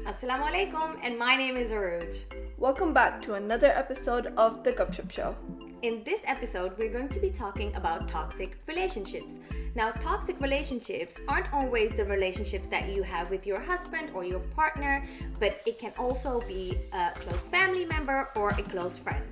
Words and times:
Assalamu 0.06 0.52
alaikum, 0.52 1.00
and 1.02 1.18
my 1.18 1.38
name 1.38 1.56
is 1.56 1.72
Aruj. 1.72 2.14
Welcome 2.58 2.94
back 2.94 3.22
to 3.22 3.36
another 3.36 3.68
episode 3.68 4.34
of 4.36 4.66
The 4.66 4.74
Gupshup 4.74 5.10
Show. 5.10 5.34
In 5.82 6.04
this 6.04 6.20
episode, 6.26 6.78
we're 6.78 6.92
going 6.92 7.08
to 7.08 7.22
be 7.22 7.30
talking 7.30 7.74
about 7.76 8.10
toxic 8.10 8.58
relationships. 8.68 9.40
Now, 9.76 9.92
toxic 9.92 10.42
relationships 10.42 11.18
aren't 11.30 11.54
always 11.54 11.96
the 11.96 12.04
relationships 12.04 12.68
that 12.68 12.90
you 12.90 13.02
have 13.02 13.30
with 13.30 13.48
your 13.48 13.62
husband 13.62 14.12
or 14.14 14.26
your 14.26 14.42
partner, 14.42 15.06
but 15.40 15.62
it 15.66 15.80
can 15.80 15.94
also 15.98 16.42
be 16.50 16.78
a 16.92 17.12
close 17.16 17.48
family 17.48 17.86
member 17.86 18.28
or 18.36 18.50
a 18.50 18.64
close 18.64 18.98
friend. 18.98 19.32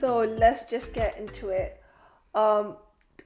So 0.00 0.20
let's 0.20 0.64
just 0.70 0.94
get 0.94 1.18
into 1.18 1.50
it. 1.50 1.82
Aruz, 2.34 2.74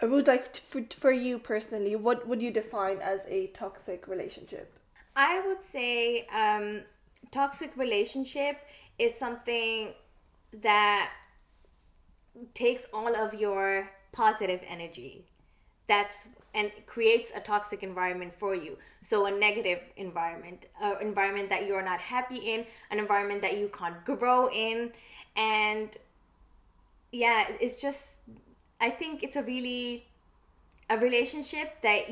um, 0.02 0.24
like 0.26 0.56
for 0.56 1.12
you 1.12 1.38
personally, 1.38 1.94
what 1.94 2.26
would 2.26 2.42
you 2.42 2.50
define 2.50 2.98
as 2.98 3.20
a 3.28 3.46
toxic 3.48 4.08
relationship? 4.08 4.76
I 5.14 5.40
would 5.46 5.62
say 5.62 6.26
um, 6.34 6.82
toxic 7.30 7.76
relationship 7.76 8.56
is 8.98 9.14
something 9.14 9.94
that 10.62 11.12
takes 12.54 12.88
all 12.92 13.14
of 13.14 13.34
your 13.34 13.88
positive 14.10 14.60
energy 14.68 15.24
and 16.54 16.72
creates 16.86 17.30
a 17.36 17.40
toxic 17.40 17.84
environment 17.84 18.34
for 18.34 18.56
you. 18.56 18.76
So 19.00 19.26
a 19.26 19.30
negative 19.30 19.78
environment, 19.96 20.66
an 20.80 20.96
environment 21.00 21.50
that 21.50 21.66
you're 21.68 21.82
not 21.82 22.00
happy 22.00 22.38
in, 22.38 22.66
an 22.90 22.98
environment 22.98 23.42
that 23.42 23.58
you 23.58 23.68
can't 23.68 24.04
grow 24.04 24.48
in. 24.50 24.92
And 25.36 25.96
as 27.14 27.80
just 27.82 28.30
I 28.80 28.90
thinks 28.98 29.36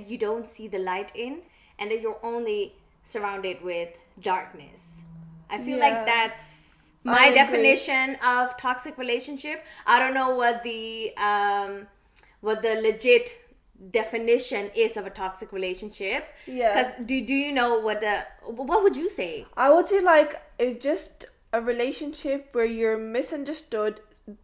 you 0.08 0.16
don't 0.20 0.48
see 0.48 0.68
the 0.68 0.78
light 0.80 1.10
and 1.14 1.92
your 1.92 2.14
only 2.22 2.68
surrounded 3.06 3.64
with 3.64 3.96
darkness 4.24 4.80
I 5.48 5.64
feel 5.64 5.78
like 5.78 6.08
I 7.06 7.34
know 10.10 10.26
what 10.36 10.64
the 10.64 11.08
Vuitton 12.42 12.82
toxic 15.14 15.54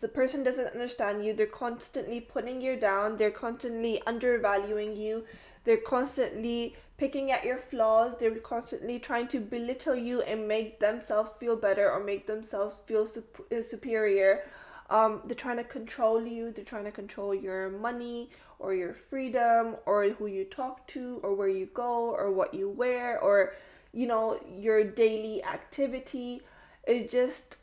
the 0.01 0.09
person 0.09 0.43
doesn't 0.43 0.73
understand 0.73 1.25
you. 1.25 1.33
They're 1.33 1.47
constantly 1.47 2.21
putting 2.21 2.61
you 2.61 2.77
down. 2.77 3.17
They're 3.17 3.31
constantly 3.31 4.03
undervaluing 4.07 4.97
you. 4.97 5.25
They're 5.65 5.77
constantly 5.77 6.77
picking 6.97 7.31
at 7.31 7.45
your 7.45 7.59
flaws. 7.59 8.15
They're 8.19 8.35
constantly 8.37 8.99
trying 8.99 9.29
to 9.29 9.41
belittle 9.41 9.95
you 9.95 10.23
and 10.23 10.49
make 10.49 10.81
themselves 10.81 11.33
feel 11.39 11.57
better 11.57 11.91
or 11.91 12.03
make 12.03 12.27
themselves 12.27 12.81
feel 12.87 13.07
uh, 13.07 13.63
superior. 13.63 14.45
Um, 14.91 15.23
they're 15.27 15.37
trying 15.37 15.59
to 15.59 15.65
control 15.65 16.27
you. 16.27 16.51
They're 16.51 16.65
trying 16.65 16.85
to 16.85 16.91
control 16.91 17.35
your 17.35 17.71
money 17.71 18.31
or 18.59 18.75
your 18.75 18.95
freedom 18.95 19.77
or 19.87 20.09
who 20.09 20.27
you 20.27 20.45
talk 20.45 20.87
to 20.89 21.21
or 21.23 21.35
where 21.35 21.49
you 21.49 21.67
go 21.67 22.15
or 22.17 22.33
what 22.33 22.53
you 22.55 22.69
wear 22.69 23.21
or, 23.21 23.55
you 23.93 24.07
know, 24.07 24.41
your 24.51 24.83
daily 24.83 25.45
activity. 25.45 26.41
It 26.85 27.11
just 27.11 27.57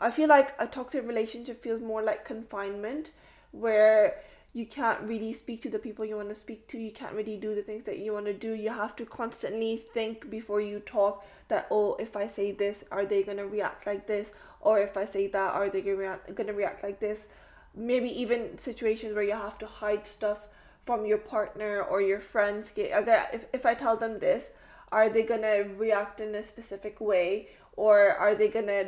I 0.00 0.10
feel 0.10 0.28
like 0.28 0.54
a 0.58 0.66
toxic 0.66 1.06
relationship 1.06 1.62
feels 1.62 1.80
more 1.80 2.02
like 2.02 2.24
confinement, 2.24 3.10
where 3.52 4.22
you 4.52 4.66
can't 4.66 5.00
really 5.02 5.34
speak 5.34 5.60
to 5.62 5.70
the 5.70 5.78
people 5.78 6.04
you 6.04 6.16
want 6.16 6.30
to 6.30 6.34
speak 6.34 6.66
to. 6.68 6.78
You 6.78 6.90
can't 6.90 7.12
really 7.12 7.36
do 7.36 7.54
the 7.54 7.62
things 7.62 7.84
that 7.84 7.98
you 7.98 8.12
want 8.14 8.26
to 8.26 8.32
do. 8.32 8.52
You 8.54 8.70
have 8.70 8.96
to 8.96 9.04
constantly 9.04 9.76
think 9.76 10.30
before 10.30 10.60
you 10.60 10.80
talk 10.80 11.24
that, 11.48 11.66
oh, 11.70 11.94
if 11.96 12.16
I 12.16 12.26
say 12.26 12.52
this, 12.52 12.82
are 12.90 13.04
they 13.04 13.22
going 13.22 13.36
to 13.36 13.46
react 13.46 13.86
like 13.86 14.06
this? 14.06 14.30
Or 14.60 14.78
if 14.78 14.96
I 14.96 15.04
say 15.04 15.26
that, 15.28 15.54
are 15.54 15.68
they 15.68 15.82
going 15.82 16.46
to 16.46 16.52
react 16.52 16.82
like 16.82 17.00
this? 17.00 17.26
Maybe 17.74 18.08
even 18.20 18.56
situations 18.58 19.14
where 19.14 19.22
you 19.22 19.34
have 19.34 19.58
to 19.58 19.66
hide 19.66 20.06
stuff 20.06 20.48
from 20.80 21.04
your 21.04 21.18
partner 21.18 21.82
or 21.82 22.00
your 22.00 22.20
friends. 22.20 22.72
Okay, 22.72 22.92
if 23.52 23.66
I 23.66 23.74
tell 23.74 23.96
them 23.96 24.18
this, 24.18 24.46
are 24.90 25.10
they 25.10 25.22
going 25.22 25.42
to 25.42 25.68
react 25.76 26.20
in 26.20 26.34
a 26.34 26.42
specific 26.42 27.00
way? 27.00 27.48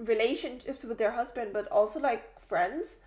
relations 0.07 0.85
with 0.85 0.99
their 0.99 1.09
husband 1.15 1.53
but so 1.53 1.99
like 1.99 2.19
friends 2.49 2.97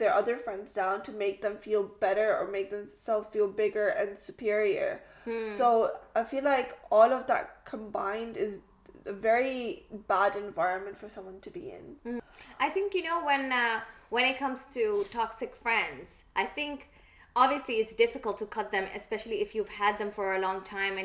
there 0.00 0.10
other 0.10 0.36
friends 0.44 1.10
make 1.10 1.42
them 1.42 1.54
feel 1.62 1.74
الیکم 1.74 2.84
so 5.58 5.86
I 6.14 6.24
feel 6.30 6.44
like 6.44 6.92
all 6.92 7.12
of 7.12 7.30
دمبائنڈری 7.72 9.80
bad 10.08 10.36
environment 10.36 10.96
فارمنک 11.00 11.48
you 11.56 13.02
know 13.04 13.20
when 13.26 13.52
when 14.12 14.24
at 14.24 14.42
سک 15.38 15.62
friends 15.62 16.22
I 16.34 16.46
thinks 16.54 17.96
difficult 17.98 18.38
to 18.38 18.46
cut 18.50 18.74
اسپیشلیڈ 18.94 19.56
them 19.98 20.08
for 20.14 20.58
time 20.70 20.98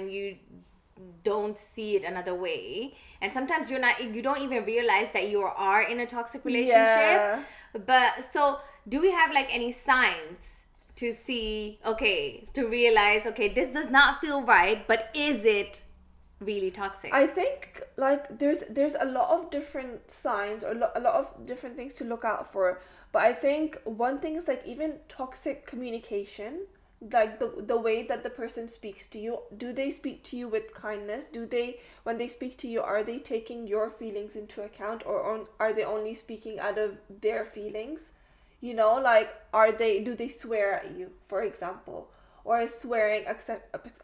don't 1.23 1.57
see 1.57 1.95
it 1.95 2.03
another 2.03 2.33
way. 2.33 2.95
And 3.21 3.33
sometimes 3.33 3.69
you 3.69 3.79
don't 4.21 4.39
even 4.39 4.65
realize 4.65 5.09
that 5.13 5.29
you 5.29 5.41
are 5.43 5.83
in 5.83 5.99
a 5.99 6.05
toxic 6.05 6.43
relationship. 6.43 6.75
Yeah. 6.75 7.43
But 7.85 8.23
so 8.23 8.59
do 8.87 8.99
we 8.99 9.11
have 9.11 9.31
like 9.31 9.47
any 9.51 9.71
signs 9.71 10.63
to 10.95 11.11
see, 11.13 11.79
to 11.83 12.67
realize, 12.67 13.23
this 13.23 13.69
does 13.69 13.89
not 13.89 14.19
feel 14.19 14.41
right, 14.43 14.87
but 14.87 15.09
is 15.13 15.45
it 15.45 15.83
really 16.39 16.71
toxic? 16.71 17.13
I 17.13 17.27
think 17.27 17.83
like 17.97 18.39
there's 18.39 18.95
a 18.99 19.05
lot 19.05 19.29
of 19.29 19.51
different 19.51 20.09
signs 20.09 20.63
or 20.63 20.71
a 20.71 20.99
lot 20.99 21.15
of 21.15 21.45
different 21.45 21.75
things 21.75 21.93
to 21.95 22.03
look 22.03 22.25
out 22.25 22.51
for. 22.51 22.81
But 23.11 23.21
I 23.23 23.33
think 23.33 23.77
one 23.83 24.17
thing 24.17 24.35
is 24.35 24.47
like 24.47 24.63
even 24.65 24.99
toxic 25.07 25.67
communication 25.67 26.67
like 27.01 27.39
the 27.39 27.77
way 27.77 28.03
that 28.03 28.21
the 28.21 28.29
person 28.29 28.69
speaks 28.69 29.07
to 29.07 29.19
you. 29.19 29.39
Do 29.57 29.73
they 29.73 29.89
speak 29.89 30.23
to 30.25 30.37
you 30.37 30.47
with 30.47 30.73
kindness? 30.73 31.25
Do 31.25 31.47
they, 31.47 31.79
when 32.03 32.19
they 32.19 32.27
speak 32.27 32.57
to 32.59 32.67
you, 32.67 32.81
are 32.81 33.03
they 33.03 33.17
taking 33.17 33.65
your 33.65 33.89
feelings 33.89 34.35
into 34.35 34.61
account, 34.61 35.03
or 35.05 35.47
are 35.59 35.73
they 35.73 35.83
only 35.83 36.13
speaking 36.13 36.59
out 36.59 36.77
of 36.77 36.97
their 37.21 37.45
feelings? 37.45 38.11
You 38.59 38.75
know, 38.75 39.01
like, 39.01 39.31
do 39.51 40.15
they 40.15 40.29
swear 40.29 40.75
at 40.75 40.91
you, 40.91 41.09
for 41.27 41.41
example? 41.41 42.11
Or 42.43 42.61
is 42.61 42.73
swearing 42.73 43.25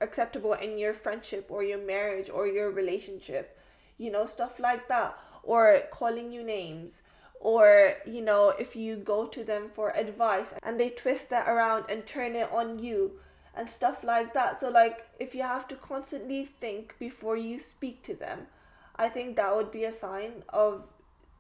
acceptable 0.02 0.54
in 0.54 0.80
your 0.80 0.94
friendship 0.96 1.48
or 1.50 1.64
your 1.64 1.80
marriage 1.80 2.30
or 2.30 2.48
your 2.48 2.72
relationship? 2.72 3.60
You 4.00 4.12
know, 4.12 4.26
stuff 4.26 4.60
like 4.60 4.88
that. 4.88 5.18
Or 5.44 5.82
calling 5.92 6.32
you 6.32 6.44
names. 6.44 7.02
Or, 7.40 7.96
you 8.06 8.22
know, 8.22 8.50
if 8.50 8.76
you 8.76 8.96
go 8.96 9.28
to 9.28 9.44
them 9.44 9.68
for 9.68 9.92
advice 9.92 10.54
and 10.64 10.80
they 10.80 10.90
twist 10.90 11.30
that 11.30 11.48
around 11.48 11.86
and 11.90 12.06
turn 12.06 12.36
it 12.36 12.52
on 12.52 12.80
you 12.80 13.20
and 13.56 13.70
stuff 13.70 14.04
like 14.04 14.34
that. 14.34 14.60
So, 14.60 14.70
like, 14.70 15.08
if 15.20 15.34
you 15.34 15.44
have 15.44 15.68
to 15.70 15.76
constantly 15.76 16.46
think 16.46 16.96
before 17.00 17.38
you 17.38 17.60
speak 17.60 18.04
to 18.04 18.16
them, 18.16 18.48
I 18.96 19.10
think 19.10 19.36
that 19.36 19.56
would 19.56 19.72
be 19.72 19.84
a 19.84 19.94
sign 19.94 20.44
of 20.50 20.84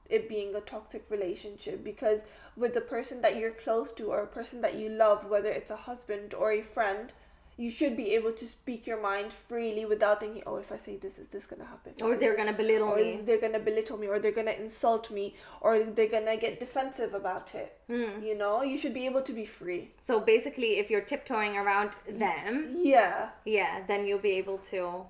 it 0.09 0.29
being 0.29 0.55
a 0.55 0.61
toxic 0.61 1.03
relationship, 1.09 1.83
because 1.83 2.21
with 2.55 2.73
the 2.73 2.81
person 2.81 3.21
that 3.21 3.35
you're 3.35 3.51
close 3.51 3.91
to 3.94 4.05
or 4.05 4.21
a 4.21 4.27
person 4.27 4.61
that 4.61 4.75
you 4.75 4.89
love, 4.89 5.29
whether 5.29 5.49
it's 5.49 5.71
a 5.71 5.75
husband 5.75 6.33
or 6.33 6.51
a 6.51 6.61
friend, 6.61 7.11
you 7.57 7.71
should 7.71 7.97
be 7.97 8.13
able 8.13 8.31
to 8.31 8.45
speak 8.45 8.85
your 8.85 9.01
mind 9.01 9.33
freely 9.33 9.83
without 9.83 10.19
thinking, 10.19 10.44
oh, 10.45 10.57
if 10.57 10.71
I 10.71 10.77
say 10.77 10.97
this, 10.97 11.17
is 11.17 11.27
this 11.29 11.47
gonna 11.47 11.65
happen? 11.65 11.94
Or 12.03 12.15
they're 12.15 12.38
gonna 12.38 12.53
belittle 12.53 12.89
or 12.89 12.97
me. 12.97 13.19
They're 13.25 13.41
gonna 13.41 13.59
belittle 13.59 13.97
me, 13.97 14.07
or 14.07 14.19
they're 14.19 14.31
gonna 14.31 14.51
insult 14.51 15.09
me, 15.09 15.35
or 15.61 15.83
they're 15.83 16.07
gonna 16.07 16.38
get 16.38 16.59
defensive 16.59 17.15
about 17.15 17.55
it. 17.55 17.79
Mm. 17.89 18.23
You 18.23 18.38
know, 18.38 18.61
you 18.61 18.77
should 18.77 18.94
be 18.94 19.07
able 19.07 19.23
to 19.23 19.33
be 19.33 19.45
free. 19.45 19.89
So 20.03 20.19
basically, 20.19 20.77
if 20.77 20.91
you're 20.91 21.01
tiptoeing 21.01 21.57
around 21.57 21.91
them, 22.07 22.75
yeah, 22.77 23.29
yeah, 23.44 23.81
then 23.88 24.05
you'll 24.05 24.19
be 24.19 24.33
able 24.33 24.59
to 24.69 25.05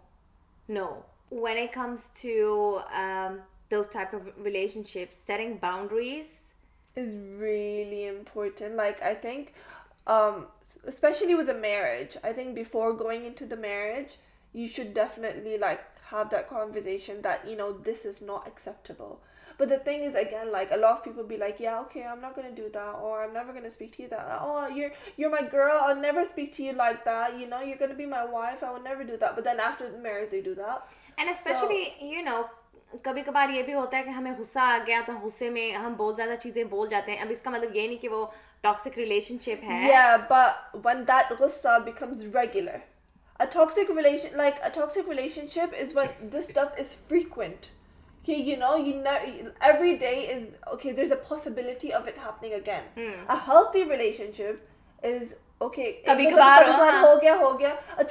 know. 0.69 1.03
When 1.29 1.57
it 1.57 1.73
comes 1.73 2.11
to 2.21 2.79
um, 2.93 3.41
those 3.67 3.89
type 3.89 4.13
of 4.13 4.21
relationships, 4.37 5.17
setting 5.17 5.57
boundaries 5.57 6.37
is 6.95 7.13
really 7.37 8.05
important. 8.05 8.75
Like 8.75 9.01
I 9.01 9.13
think 9.13 9.53
um, 10.07 10.47
especially 10.85 11.35
with 11.35 11.49
a 11.49 11.53
marriage. 11.53 12.17
I 12.23 12.33
think 12.33 12.55
before 12.55 12.93
going 12.93 13.25
into 13.25 13.45
the 13.45 13.57
marriage, 13.57 14.17
you 14.53 14.67
should 14.67 14.93
definitely 14.93 15.57
like 15.57 15.81
have 16.09 16.29
that 16.31 16.49
conversation 16.49 17.21
that 17.21 17.47
you 17.47 17.55
know 17.55 17.73
this 17.73 18.05
is 18.05 18.21
not 18.21 18.47
acceptable. 18.47 19.19
But 19.57 19.69
the 19.69 19.77
thing 19.77 20.03
is, 20.03 20.13
again, 20.13 20.51
like 20.51 20.71
a 20.71 20.77
lot 20.77 20.97
of 20.97 21.03
people 21.03 21.23
be 21.23 21.37
like, 21.37 21.59
yeah, 21.59 21.79
okay, 21.81 22.03
I'm 22.03 22.21
not 22.21 22.35
gonna 22.35 22.51
do 22.51 22.69
that, 22.73 22.91
or 23.01 23.23
I'm 23.23 23.33
never 23.33 23.53
gonna 23.53 23.71
speak 23.71 23.95
to 23.97 24.03
you 24.03 24.09
that. 24.09 24.39
Oh, 24.41 24.67
you're 24.67 24.91
you're 25.17 25.31
my 25.31 25.41
girl. 25.41 25.79
I'll 25.81 25.95
never 25.95 26.25
speak 26.25 26.53
to 26.57 26.63
you 26.63 26.73
like 26.73 27.03
that. 27.05 27.39
You 27.39 27.47
know, 27.47 27.61
you're 27.61 27.77
gonna 27.77 27.95
be 27.95 28.05
my 28.05 28.23
wife. 28.23 28.63
I 28.63 28.71
will 28.71 28.83
never 28.83 29.03
do 29.03 29.17
that. 29.17 29.35
But 29.35 29.43
then 29.45 29.59
after 29.59 29.89
the 29.89 29.97
marriage, 29.97 30.29
they 30.29 30.41
do 30.41 30.55
that. 30.55 30.87
And 31.17 31.29
especially, 31.29 31.83
so, 31.99 32.05
you 32.05 32.23
know. 32.23 32.45
کبھی 33.03 33.21
کبھار 33.23 33.49
یہ 33.49 33.63
بھی 33.63 33.73
ہوتا 33.73 33.97
ہے 33.97 34.03
کہ 34.03 34.09
ہمیں 34.09 34.31
غصہ 34.37 34.59
آ 34.59 34.77
گیا 34.87 35.01
تو 35.05 35.13
غصے 35.21 35.49
میں 35.49 35.71
ہم 35.71 35.93
بہت 35.97 36.15
زیادہ 36.17 36.35
چیزیں 36.43 36.63
بول 36.63 36.89
جاتے 36.89 37.11
ہیں 37.11 37.19
اب 37.21 37.31
اس 37.31 37.41
کا 37.43 37.49
مطلب 37.51 37.75
یہ 37.75 37.87
نہیں 37.87 37.97
کہ 38.01 38.09
وہ 38.09 38.25
اچھا 38.63 39.57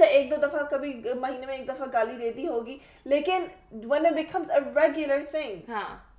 ایک 0.04 0.30
دو 0.30 0.36
دفعہ 0.36 0.62
کبھی 0.70 0.92
مہینے 1.20 1.46
میں 1.46 1.56
ایک 1.56 1.68
دفعہ 1.68 1.86
گالی 1.92 2.16
دے 2.16 2.32
دی 2.32 2.48
ہوگی 2.48 2.78
لیکن 3.04 3.44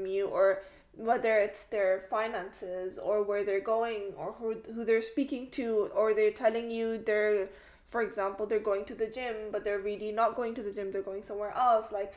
whether 0.99 1.39
it's 1.39 1.63
their 1.63 2.01
finances 2.01 2.97
or 2.97 3.23
where 3.23 3.43
they're 3.45 3.61
going 3.61 4.13
or 4.17 4.33
who 4.33 4.83
they're 4.85 5.01
speaking 5.01 5.49
to, 5.51 5.89
or 5.95 6.13
they're 6.13 6.31
telling 6.31 6.69
you 6.69 7.01
for 7.87 8.01
example, 8.03 8.45
they're 8.45 8.59
going 8.59 8.85
to 8.85 8.93
the 8.93 9.07
gym, 9.07 9.35
but 9.51 9.63
they're 9.63 9.79
really 9.79 10.11
not 10.11 10.35
going 10.35 10.53
to 10.55 10.61
the 10.61 10.71
gym, 10.71 10.91
they're 10.91 11.01
going 11.01 11.23
somewhere 11.23 11.53
else. 11.55 11.91
Like, 11.91 12.13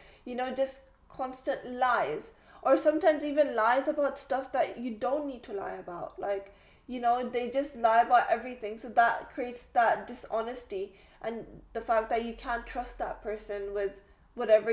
just 0.57 0.81
constant 1.09 1.65
lies, 1.67 2.33
or 2.61 2.77
sometimes 2.77 3.25
even 3.25 3.55
lies 3.55 3.89
about 3.89 4.19
stuff 4.19 4.53
that 4.53 4.79
you 4.79 4.91
don't 4.91 5.27
need 5.27 5.43
to 5.45 5.53
lie 5.55 5.77
about. 5.85 6.19
Like, 6.19 6.53
they 6.89 7.51
just 7.55 7.77
lie 7.77 8.03
about 8.03 8.27
everything. 8.29 8.79
So 8.79 8.89
that 8.91 9.33
creates 9.33 9.65
that 9.73 10.07
dishonesty 10.07 10.93
and 11.23 11.47
the 11.73 11.81
fact 11.81 12.11
that 12.11 12.25
you 12.25 12.35
can't 12.35 12.67
trust 12.67 12.99
that 12.99 13.23
person 13.23 13.73
with 13.73 13.93
آپ 14.41 14.69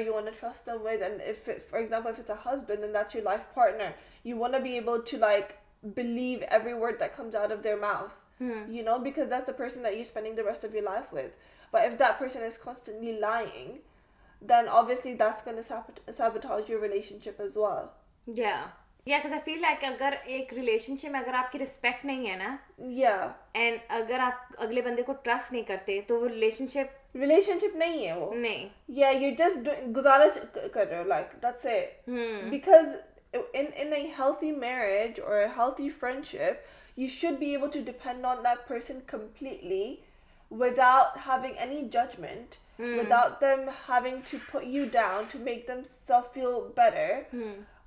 اگلے 24.58 24.82
بندے 24.82 25.02
کو 25.02 25.14
trust 25.14 25.52
نہیں 25.52 25.64
کرتے 25.64 26.02
تو 26.02 26.20
وہ 26.20 26.28
relation 26.28 26.68
relation 27.16 27.60
شپ 27.60 27.76
نہیں 27.76 28.08
ہے 28.08 28.14
وہ 28.14 28.34
نہیں 28.34 28.68
یا 28.98 29.10
یو 29.12 29.30
جسٹ 29.38 29.70
گزارا 29.96 30.26
کر 30.74 30.88
رہے 30.88 30.98
ہو 30.98 31.04
like 31.06 31.32
that's 31.44 31.66
it 31.66 32.10
because 32.50 32.96
in 33.34 33.94
a 33.94 33.96
healthy 34.20 34.52
marriage 34.58 35.20
اور 35.22 35.44
healthy 35.58 35.90
friend 36.00 36.26
ship 36.28 37.00
you 37.00 37.08
should 37.12 37.40
be 37.40 37.50
able 37.52 37.70
to 37.70 37.80
depend 37.86 38.26
on 38.26 38.44
that 38.44 38.68
person 38.68 39.00
completely 39.08 39.96
without 40.52 41.18
having 41.28 41.58
any 41.58 41.82
judgment 41.92 42.56
without 42.80 43.42
them 43.42 43.70
having 43.90 44.20
to 44.32 44.38
put 44.52 44.64
you 44.66 44.86
down 44.92 45.24
to 45.32 45.40
make 45.44 45.68
them 45.68 45.84
self 45.86 46.34
feel 46.34 46.60
better 46.78 47.38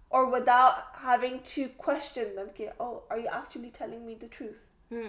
اور 0.12 0.25
without 0.32 1.05
having 1.05 1.38
to 1.47 1.62
question 1.76 2.37
them 2.37 2.47
کہ 2.55 2.69
oh 2.76 2.99
are 3.11 3.19
you 3.19 3.31
actually 3.32 3.70
telling 3.75 4.05
me 4.06 4.14
the 4.14 4.26
truth 4.31 4.93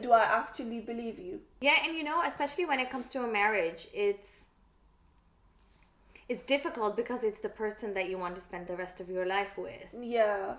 do 0.00 0.12
I 0.12 0.22
actually 0.22 0.80
believe 0.80 1.18
you? 1.18 1.40
Yeah, 1.60 1.76
and 1.84 1.96
you 1.96 2.04
know, 2.04 2.22
especially 2.24 2.64
when 2.66 2.78
it 2.78 2.90
comes 2.90 3.08
to 3.08 3.22
a 3.24 3.28
marriage, 3.28 3.88
it's 3.92 4.46
it's 6.28 6.42
difficult 6.42 6.96
because 6.96 7.24
it's 7.24 7.40
the 7.40 7.48
person 7.48 7.94
that 7.94 8.08
you 8.08 8.16
want 8.16 8.34
to 8.36 8.40
spend 8.40 8.66
the 8.66 8.76
rest 8.76 9.00
of 9.00 9.10
your 9.10 9.26
life 9.26 9.58
with. 9.58 9.88
Yeah. 10.00 10.54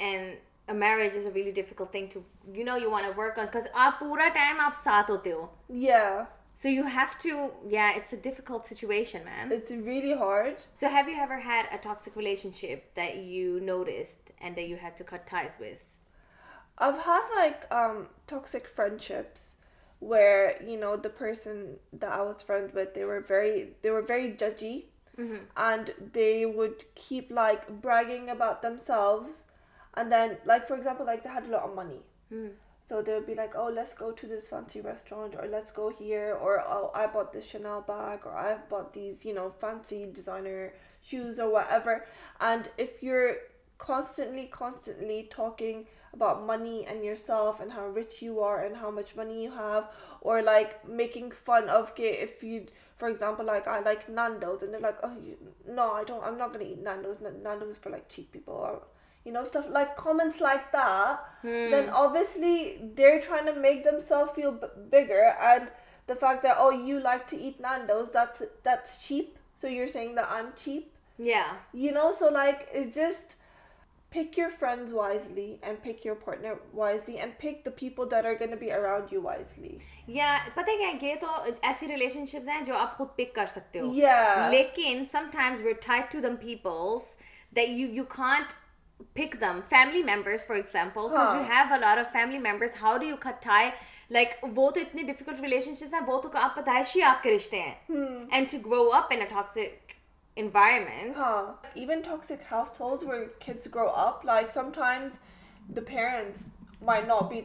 And 0.00 0.38
a 0.68 0.74
marriage 0.74 1.14
is 1.14 1.26
a 1.26 1.30
really 1.30 1.52
difficult 1.52 1.92
thing 1.92 2.08
to 2.08 2.24
you 2.54 2.64
know 2.64 2.76
you 2.76 2.90
want 2.90 3.06
to 3.06 3.12
work 3.12 3.36
on 3.36 3.46
because 3.46 3.66
a 3.76 3.92
pura 3.92 4.30
time 4.30 4.60
up 4.60 4.74
sato 4.82 5.50
Yeah. 5.68 6.26
So 6.54 6.68
you 6.68 6.84
have 6.84 7.18
to 7.20 7.50
yeah, 7.68 7.96
it's 7.96 8.12
a 8.12 8.16
difficult 8.16 8.66
situation, 8.66 9.24
man. 9.24 9.52
It's 9.52 9.70
really 9.70 10.14
hard. 10.14 10.56
So 10.76 10.88
have 10.88 11.08
you 11.08 11.16
ever 11.16 11.38
had 11.38 11.66
a 11.70 11.78
toxic 11.78 12.16
relationship 12.16 12.94
that 12.94 13.16
you 13.16 13.60
noticed 13.60 14.18
and 14.40 14.56
that 14.56 14.68
you 14.68 14.76
had 14.76 14.96
to 14.96 15.04
cut 15.04 15.26
ties 15.26 15.56
with? 15.60 15.84
I've 16.82 16.98
had 16.98 17.54
um, 17.70 18.08
toxic 18.26 18.66
friendships 18.66 19.54
where, 20.00 20.60
you 20.66 20.76
know, 20.82 20.96
the 20.96 21.10
person 21.10 21.78
that 21.92 22.10
I 22.10 22.22
was 22.22 22.42
friends 22.42 22.74
with, 22.74 22.92
they 22.94 23.04
were 23.04 23.20
very 23.20 23.74
judgy, 23.84 24.86
mm-hmm. 25.16 25.44
and 25.56 25.94
they 26.12 26.44
would 26.44 26.84
keep 26.96 27.32
bragging 27.80 28.28
about 28.28 28.62
themselves, 28.62 29.44
and 29.94 30.10
then 30.10 30.38
for 30.66 30.76
example 30.76 31.06
they 31.06 31.18
had 31.28 31.46
a 31.46 31.50
lot 31.50 31.62
of 31.62 31.76
money, 31.76 32.00
mm. 32.34 32.50
so 32.84 33.00
they 33.00 33.14
would 33.14 33.28
be 33.28 33.36
like, 33.36 33.54
oh, 33.54 33.70
let's 33.72 33.94
go 33.94 34.10
to 34.10 34.26
this 34.26 34.48
fancy 34.48 34.80
restaurant, 34.80 35.36
or 35.38 35.46
let's 35.46 35.70
go 35.70 35.88
here, 35.88 36.36
or 36.42 36.60
oh, 36.60 36.90
I 36.94 37.06
bought 37.06 37.32
this 37.32 37.46
Chanel 37.46 37.82
bag, 37.82 38.20
or 38.24 38.36
I 38.36 38.56
bought 38.68 38.92
these, 38.92 39.24
you 39.24 39.34
know, 39.34 39.52
fancy 39.60 40.08
designer 40.12 40.72
shoes 41.00 41.38
or 41.38 41.48
whatever. 41.52 42.06
And 42.40 42.68
if 42.76 43.04
you're 43.04 43.36
constantly 43.78 44.48
talking 45.30 45.86
about 46.14 46.40
money 46.46 46.78
and 46.78 47.04
you 47.04 47.10
are 47.10 47.16
safe 47.16 47.60
and 47.60 47.72
how 47.74 47.94
rich 47.96 48.22
you 48.22 48.42
are 48.44 48.58
and 48.58 48.76
how 48.80 48.90
much 48.90 49.16
money 49.16 49.44
you 49.44 49.50
have 49.56 49.80
اور 50.20 50.40
making 50.84 51.30
fun 51.44 51.70
of 51.70 51.82
you 51.98 52.58
for 52.98 53.08
example 53.08 53.48
آئیک 53.48 54.10
naan 54.10 54.38
dose 54.40 54.62
اینک 54.62 55.04
M 55.04 55.48
نوٹوز 59.26 60.40
like 60.40 60.70
تھا 60.70 61.16
then 61.42 61.88
obviously 61.92 62.76
there 62.98 63.18
ten 63.28 63.48
O 63.48 63.54
make 63.54 63.84
them 63.84 63.98
self 64.08 64.38
you 64.38 64.50
bigger 64.92 65.28
and 65.38 65.66
the 66.08 66.14
fact 66.20 66.46
like 67.02 67.30
to 67.30 67.36
eight 67.36 67.60
nine 67.60 67.86
those 67.86 68.14
that's 68.14 68.98
cheap 69.08 69.38
so 69.60 69.68
you 69.68 69.86
seeing 69.92 70.14
the 70.14 70.22
I 70.28 70.44
cheap 70.56 71.20
you 71.74 71.92
know 71.94 72.10
so 72.18 72.30
like 72.30 72.74
just 72.94 73.41
جو 74.16 75.00
آپ 82.74 82.98
پک 83.04 83.34
کر 83.34 83.46
سکتے 83.54 83.80
ہو 83.80 83.90
تو 94.70 94.80
اتنی 94.80 95.02
difficult 95.02 95.40
ریلیشنش 95.40 95.82
ہی 96.96 97.02
آپ 97.02 97.22
کے 97.22 97.36
رشتے 97.36 97.60
ہیں 97.60 97.74
environment. 100.36 101.14
Huh. 101.16 101.52
Even 101.74 102.02
toxic 102.02 102.42
households 102.42 103.04
where 103.04 103.26
kids 103.40 103.68
grow 103.68 103.88
up, 103.88 104.22
like 104.24 104.50
sometimes 104.50 105.20
the 105.68 105.82
parents 105.82 106.44
might 106.84 107.06
not 107.06 107.30
be 107.30 107.44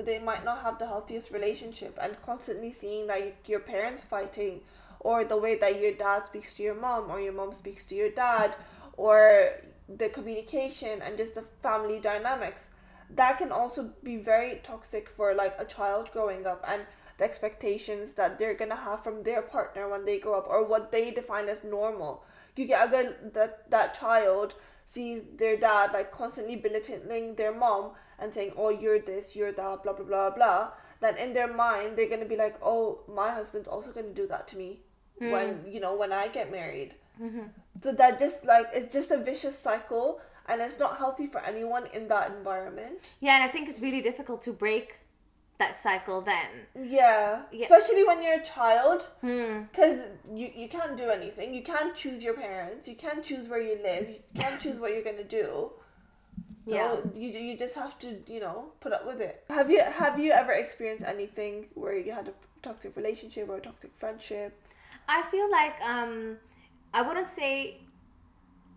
they 0.04 0.18
might 0.18 0.44
not 0.44 0.62
have 0.62 0.78
the 0.78 0.86
healthiest 0.86 1.30
relationship, 1.30 1.98
and 2.00 2.16
constantly 2.22 2.72
seeing 2.72 3.06
like 3.06 3.46
your 3.46 3.60
parents 3.60 4.04
fighting, 4.04 4.60
or 5.00 5.24
the 5.24 5.36
way 5.36 5.56
that 5.56 5.80
your 5.80 5.92
dad 5.92 6.26
speaks 6.26 6.54
to 6.54 6.62
your 6.62 6.74
mom 6.74 7.10
or 7.10 7.20
your 7.20 7.32
mom 7.32 7.52
speaks 7.52 7.84
to 7.86 7.94
your 7.94 8.10
dad, 8.10 8.56
or 8.96 9.50
the 9.88 10.08
communication 10.08 11.02
and 11.02 11.16
just 11.16 11.34
the 11.34 11.44
family 11.62 11.98
dynamics, 11.98 12.70
that 13.10 13.38
can 13.38 13.52
also 13.52 13.90
be 14.02 14.16
very 14.16 14.60
toxic 14.62 15.08
for 15.08 15.34
like 15.34 15.54
a 15.58 15.64
child 15.64 16.10
growing 16.12 16.46
up. 16.46 16.64
And 16.66 16.82
اگر 17.20 17.42
mom 18.26 18.60
sense 24.94 25.22
their 25.38 25.54
mind 31.46 31.96
there 31.96 32.24
be 32.24 32.36
like 32.36 32.52
so 37.84 37.90
that 37.90 38.20
جس 38.20 38.44
like 38.44 38.92
just 38.92 39.12
ویشسو 39.26 40.16
and 40.46 40.62
not 40.80 41.00
ہیلپی 41.00 41.26
for 41.26 41.40
an 41.44 41.56
environment 41.56 43.80
very 43.80 44.00
difficult 44.00 44.44
to 44.44 44.52
break 44.52 44.92
that 45.58 45.78
cycle 45.78 46.20
then. 46.20 46.46
Yeah. 46.74 47.42
yeah. 47.52 47.64
Especially 47.64 48.04
when 48.04 48.22
you're 48.22 48.40
a 48.40 48.44
child. 48.44 49.06
Because 49.20 50.00
hmm. 50.26 50.36
you, 50.36 50.50
you 50.54 50.68
can't 50.68 50.96
do 50.96 51.10
anything. 51.10 51.52
You 51.52 51.62
can't 51.62 51.94
choose 51.94 52.22
your 52.22 52.34
parents. 52.34 52.88
You 52.88 52.94
can't 52.94 53.24
choose 53.24 53.48
where 53.48 53.60
you 53.60 53.78
live. 53.82 54.08
You 54.08 54.40
can't 54.40 54.60
choose 54.60 54.78
what 54.78 54.92
you're 54.92 55.02
going 55.02 55.16
to 55.16 55.24
do. 55.24 55.70
So 56.66 56.74
yeah. 56.74 56.96
you, 57.14 57.28
you 57.30 57.56
just 57.56 57.74
have 57.74 57.98
to, 58.00 58.18
you 58.26 58.40
know, 58.40 58.66
put 58.80 58.92
up 58.92 59.06
with 59.06 59.20
it. 59.20 59.44
Have 59.48 59.70
you, 59.70 59.82
have 59.82 60.18
you 60.18 60.32
ever 60.32 60.52
experienced 60.52 61.04
anything 61.04 61.66
where 61.74 61.96
you 61.96 62.12
had 62.12 62.28
a 62.28 62.32
toxic 62.62 62.96
relationship 62.96 63.48
or 63.48 63.56
a 63.56 63.60
toxic 63.60 63.90
friendship? 63.98 64.60
I 65.08 65.22
feel 65.22 65.50
like, 65.50 65.74
um, 65.82 66.36
I 66.92 67.02
wouldn't 67.02 67.28
say 67.28 67.78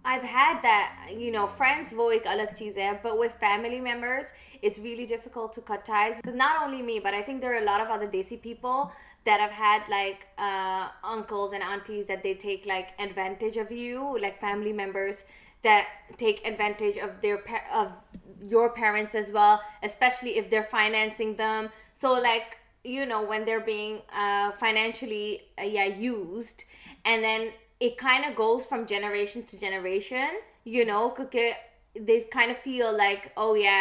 I 0.05 0.19
had 0.33 0.63
the 0.63 1.11
you 1.11 1.31
know 1.31 1.45
friends 1.57 1.93
وہ 1.97 2.09
ایک 2.11 2.27
الگ 2.27 2.53
چیز 2.57 2.77
ہے 2.77 2.91
but 3.03 3.07
with 3.19 3.39
family 3.39 3.79
members 3.81 4.31
it's 4.63 4.79
really 4.79 5.05
difficult 5.05 5.55
to 5.55 5.61
cut ties 5.65 6.21
not 6.25 6.61
only 6.61 6.81
me 6.81 6.99
but 6.99 7.13
I 7.13 7.23
think 7.23 7.41
there 7.41 7.53
are 7.55 7.61
lot 7.61 7.81
of 7.81 7.91
other 7.91 8.05
desi 8.13 8.37
people 8.43 8.81
there 9.25 9.39
have 9.39 9.49
had 9.59 9.89
like 9.89 10.23
uncles 10.37 11.53
and 11.53 11.63
aunties 11.63 12.07
that 12.07 12.23
they 12.23 12.33
take 12.41 12.67
like 12.67 12.85
advantage 12.97 13.59
of 13.59 13.71
you 13.71 13.77
you 13.79 14.17
like 14.17 14.39
family 14.41 14.73
members 14.73 15.23
the 15.63 15.67
take 16.17 16.39
advantage 16.43 16.99
of 16.99 17.09
the 17.23 17.53
your 18.51 18.67
parents 18.75 19.29
especially 19.33 20.37
if 20.39 20.51
their 20.51 20.61
financing 20.71 21.33
them 21.33 21.65
so 22.01 22.15
like 22.19 22.55
you 22.87 23.05
know 23.05 23.25
when 23.29 23.47
they're 23.47 23.57
being 23.65 23.97
financially 24.59 25.37
used 25.97 26.61
and 27.03 27.23
then 27.23 27.49
uh 27.81 27.87
کئی 27.97 28.23
a 28.23 28.29
goes 28.37 28.67
from 28.69 28.83
generation 28.89 29.41
to 29.41 29.57
generation 29.57 30.35
you 30.65 30.85
know 30.85 31.07
کیوکے 31.17 31.51
the 31.95 32.09
can 32.31 32.49
a 32.49 32.53
feel 32.63 32.95
like 32.97 33.27
oh 33.39 33.55
یا 33.57 33.77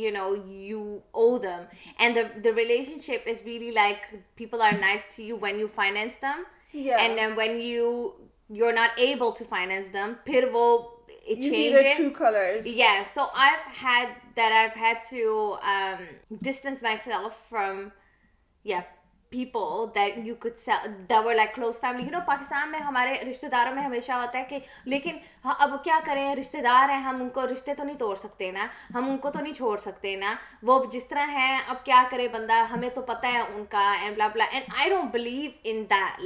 you 0.00 0.10
know 0.12 0.34
you 0.70 0.98
owe 1.10 1.38
them 1.38 1.62
and 1.98 2.16
the 2.16 2.22
the 2.44 2.50
relation 2.56 3.00
ship 3.06 3.28
is 3.30 3.42
really 3.44 3.70
like 3.70 4.14
people 4.36 4.62
are 4.62 4.72
nice 4.80 5.08
to 5.16 5.22
you 5.22 5.36
when 5.42 5.60
you 5.60 5.66
finance 5.74 6.20
them 6.22 6.42
and 6.74 7.20
when 7.36 7.60
you 7.60 7.90
you 8.50 8.66
are 8.66 8.72
not 8.72 9.00
able 9.06 9.30
to 9.38 9.44
finance 9.48 9.92
them 9.92 10.12
پھر 10.24 10.48
وو 10.52 10.68
یا 11.28 13.02
so 13.14 13.24
I 13.34 14.04
the 14.36 14.80
hidden 14.80 16.82
makes 16.82 17.08
from 17.48 17.88
یا 18.64 18.80
people 19.30 19.84
that 19.94 20.18
you 20.24 20.34
could 20.34 20.68
the 21.10 21.20
were 21.20 21.34
like 21.34 21.54
close 21.54 21.80
family 21.80 22.04
you 22.04 22.10
know 22.10 22.18
Pakistan 22.26 22.70
میں 22.70 22.80
ہمارے 22.80 23.14
رشتے 23.30 23.48
داروں 23.48 23.74
میں 23.74 23.82
ہمیشہ 23.82 24.12
ہوتا 24.12 24.38
ہے 24.38 24.44
کہ 24.48 24.58
لیکن 24.84 25.16
ہاں، 25.48 25.54
اب 25.58 25.70
کیا 25.84 25.98
کریں 26.04 26.34
رشتے 26.36 26.60
دار 26.62 26.88
ہیں 26.88 27.00
ہم 27.00 27.20
ان 27.22 27.28
کو 27.30 27.46
رشتے 27.46 27.74
تو 27.74 27.84
نہیں 27.84 27.98
توڑ 27.98 28.14
سکتے 28.16 28.50
نا 28.52 28.66
ہم 28.94 29.08
ان 29.10 29.16
کو 29.18 29.30
تو 29.30 29.40
نہیں 29.40 29.54
چھوڑ 29.54 29.76
سکتے 29.76 30.14
نا 30.16 30.34
وہ 30.62 30.78
جس 30.92 31.06
طرح 31.08 31.30
ہیں 31.30 31.58
اب 31.68 31.84
کیا 31.84 32.02
کرے 32.10 32.26
بندہ 32.28 32.62
ہمیں 32.72 32.88
تو 32.94 33.02
پتہ 33.02 33.26
ہے 33.26 33.40
ان 33.40 33.64
کا 33.68 33.84
and 33.92 34.02
and 34.02 34.16
blah 34.16 34.26
blah 34.28 34.44
I 34.78 34.90
don't 34.90 35.10
believe 35.12 35.50
in 35.64 35.84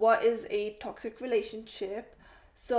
what 0.00 0.25
is 0.25 0.47
a 0.51 0.71
talk 0.81 1.07
Ripa 1.81 2.05
so 2.69 2.79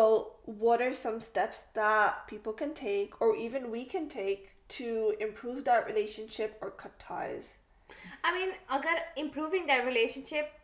what 0.48 0.82
are 0.82 0.94
some 0.94 1.16
steps 1.16 1.76
the 1.76 2.08
people 2.28 2.52
can 2.58 2.74
take 2.80 3.16
اور 3.20 3.36
take 4.14 4.48
to 4.70 5.16
improve 5.20 5.64
that 5.66 5.86
relationship 5.86 6.58
or 6.62 6.70
cut 6.72 6.98
ties? 7.00 7.56
I 8.24 8.34
mean, 8.34 8.54
agar 8.70 8.96
improving 9.18 9.68
that 9.68 9.86
relationship 9.86 10.56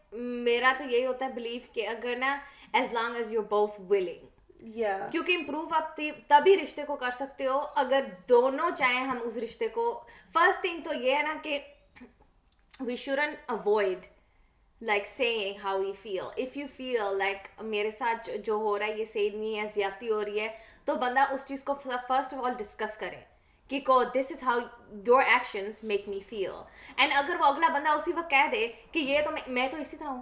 میرا 0.13 0.73
تو 0.77 0.83
یہی 0.83 1.05
ہوتا 1.05 1.25
ہے 1.25 1.31
belief 1.31 1.73
کہ 1.73 1.87
اگر 1.87 2.15
نا 2.19 2.37
as 2.73 2.93
long 2.93 3.15
as 3.21 3.31
you're 3.31 3.49
both 3.49 3.79
willing 3.89 4.25
yeah. 4.75 5.09
کیونکہ 5.11 5.35
امپروو 5.35 5.65
آپ 5.73 5.95
تبھی 6.29 6.55
رشتے 6.57 6.83
کو 6.87 6.95
کر 6.95 7.11
سکتے 7.17 7.45
ہو 7.45 7.59
اگر 7.75 8.05
دونوں 8.29 8.69
چاہیں 8.77 9.03
ہم 9.03 9.19
اس 9.25 9.37
رشتے 9.37 9.67
کو 9.69 9.87
فرسٹ 10.33 10.61
تھنگ 10.61 10.81
تو 10.83 10.93
یہ 10.93 11.15
ہے 11.15 11.21
نا 11.23 11.35
کہ 11.43 11.59
we 12.79 12.95
shouldn't 12.95 13.33
avoid 13.47 14.05
like 14.81 15.05
seeing 15.07 15.59
how 15.63 15.81
you 15.81 15.93
feel 16.01 16.19
if 16.37 16.57
you 16.57 16.67
feel 16.75 17.17
like 17.17 17.47
میرے 17.63 17.91
ساتھ 17.91 18.29
جو 18.45 18.55
ہو 18.55 18.77
رہا 18.79 18.87
ہے 18.87 18.97
یہ 18.97 19.05
سیم 19.13 19.39
نہیں 19.39 19.59
ہے 19.59 19.65
زیادتی 19.75 20.11
ہو 20.11 20.23
رہی 20.25 20.39
ہے 20.39 20.47
تو 20.85 20.95
بندہ 20.95 21.25
اس 21.33 21.45
چیز 21.47 21.63
کو 21.63 21.73
فرسٹ 21.83 22.33
آف 22.33 22.43
آل 22.43 22.53
ڈسکس 22.57 22.97
کریں 22.97 23.21
کہ 23.69 23.79
this 24.15 24.31
is 24.31 24.43
how 24.43 24.59
your 25.05 25.23
make 25.83 26.07
me 26.09 26.19
feel 26.19 26.51
and 26.97 27.13
اگر 27.15 27.35
وہ 27.39 27.45
اگلا 27.45 27.67
بندہ 27.73 27.89
اسی 27.89 28.11
وقت 28.13 28.29
کہہ 28.29 28.49
دے 28.51 28.67
کہ 28.91 28.99
یہ 28.99 29.21
تو 29.25 29.31
میں 29.47 29.67
تو 29.67 29.77
اسی 29.77 29.97
طرح 29.97 30.07
ہوں 30.07 30.21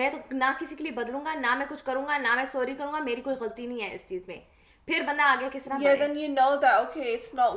میں 0.00 0.10
تو 0.10 0.18
نہ 0.30 0.44
کسی 0.60 0.74
کے 0.74 0.84
لیے 0.84 0.92
بدلوں 0.92 1.24
گا 1.24 1.34
نہ 1.34 1.54
میں 1.54 1.66
کچھ 1.68 1.84
کروں 1.84 2.06
گا 2.06 2.18
نہ 2.18 2.34
میں 2.34 2.44
سوری 2.52 2.74
کروں 2.74 2.92
گا 2.92 2.98
میری 2.98 3.20
کوئی 3.20 3.36
غلطی 3.40 3.66
نہیں 3.66 3.82
ہے 3.82 3.94
اس 3.94 4.08
چیز 4.08 4.22
میں 4.26 4.38
پھر 4.88 5.02
بندہ 5.06 5.22
آگے 5.22 5.48
کس 5.52 5.64
طرح 5.64 5.78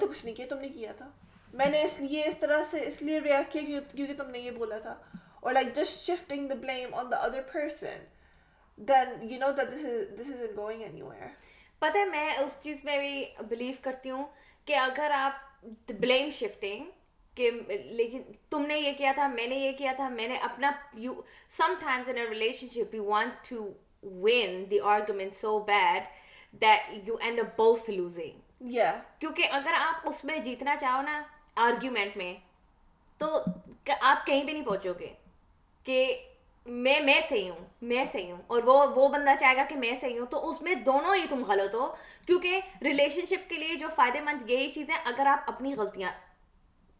تو 0.00 0.06
کچھ 0.06 0.24
نہیں 0.24 0.34
کیا 0.34 0.46
تم 0.48 0.58
نے 0.58 0.68
کیا 0.68 0.92
تھا 0.96 1.10
میں 1.52 1.66
نے 1.66 1.82
اس 1.82 2.38
طرح 2.40 2.62
سے 2.70 2.80
اس 2.80 3.02
لیے 3.02 3.20
ریئیکٹ 3.20 3.52
کیا 3.52 3.80
کیونکہ 3.92 4.14
تم 4.18 4.30
نے 4.30 4.38
یہ 4.38 4.50
بولا 4.50 4.78
تھا 4.78 4.94
or 5.44 5.52
like 5.52 5.74
just 5.74 6.04
shifting 6.04 6.48
the 6.48 6.54
the 6.54 6.56
blame 6.56 6.94
on 6.94 7.12
other 7.12 7.42
person 7.44 8.04
then 8.78 9.28
you 9.28 9.38
know 9.38 9.52
this 9.52 9.84
isn't 9.84 10.56
going 10.56 10.82
anywhere 10.82 11.30
پتہ 11.82 12.04
میں 12.10 12.28
اس 12.36 12.56
چیز 12.62 12.84
میں 12.84 12.98
بھی 12.98 13.24
بلیو 13.48 13.72
کرتی 13.82 14.10
ہوں 14.10 14.24
کہ 14.66 14.76
اگر 14.76 15.10
آپ 15.14 15.64
بلیم 16.00 16.30
شفٹنگ 16.30 16.84
کہ 17.36 17.50
لیکن 17.90 18.22
تم 18.50 18.62
نے 18.66 18.78
یہ 18.78 18.92
کیا 18.98 19.12
تھا 19.14 19.26
میں 19.28 19.46
نے 19.46 19.54
یہ 19.54 19.72
کیا 19.78 19.92
تھا 19.96 20.08
میں 20.08 20.28
نے 20.28 20.36
اپنا 20.42 20.70
you 20.98 21.14
some 21.50 21.74
times 21.80 22.08
in 22.08 22.18
relation 22.28 22.68
ship 22.74 22.94
you 22.94 23.04
want 23.04 23.48
to 23.48 23.68
win 24.02 24.64
the 24.70 24.80
argument 24.80 25.34
so 25.34 25.58
bad 25.58 26.62
you 27.08 27.16
and 27.20 27.38
a 27.38 27.44
Bose 27.56 27.88
losing 27.88 28.70
یا 28.72 28.92
کیونکہ 29.18 29.48
اگر 29.52 29.74
آپ 29.78 30.08
اس 30.08 30.24
میں 30.24 30.38
جیتنا 30.38 30.76
چاہو 30.80 31.02
نا 31.02 31.22
آرگیومنٹ 31.56 32.16
میں 32.16 32.34
تو 33.20 33.44
آپ 34.00 34.26
کہیں 34.26 34.44
بھی 34.44 34.52
نہیں 34.52 34.64
پہنچو 34.64 34.92
گے 34.98 35.12
کہ 35.86 36.16
میں 36.66 37.00
میں 37.00 37.20
صحیح 37.28 37.50
ہوں 37.50 37.64
میں 37.82 38.04
صحیح 38.12 38.32
ہوں 38.32 38.42
اور 38.46 38.62
وہ 38.62 38.84
وہ 38.94 39.08
بندہ 39.08 39.34
چاہے 39.40 39.56
گا 39.56 39.64
کہ 39.68 39.76
میں 39.76 39.94
صحیح 40.00 40.18
ہوں 40.18 40.26
تو 40.26 40.48
اس 40.48 40.60
میں 40.62 40.74
دونوں 40.86 41.14
ہی 41.14 41.26
تم 41.30 41.42
غلط 41.48 41.74
ہو 41.74 41.86
کیونکہ 42.26 42.60
ریلیشن 42.82 43.26
شپ 43.28 43.48
کے 43.50 43.56
لیے 43.56 43.74
جو 43.74 43.88
فائدے 43.94 44.20
مند 44.20 44.50
یہی 44.50 44.70
چیزیں 44.72 44.94
اگر 44.94 45.26
آپ 45.26 45.50
اپنی 45.50 45.74
غلطیاں 45.74 46.10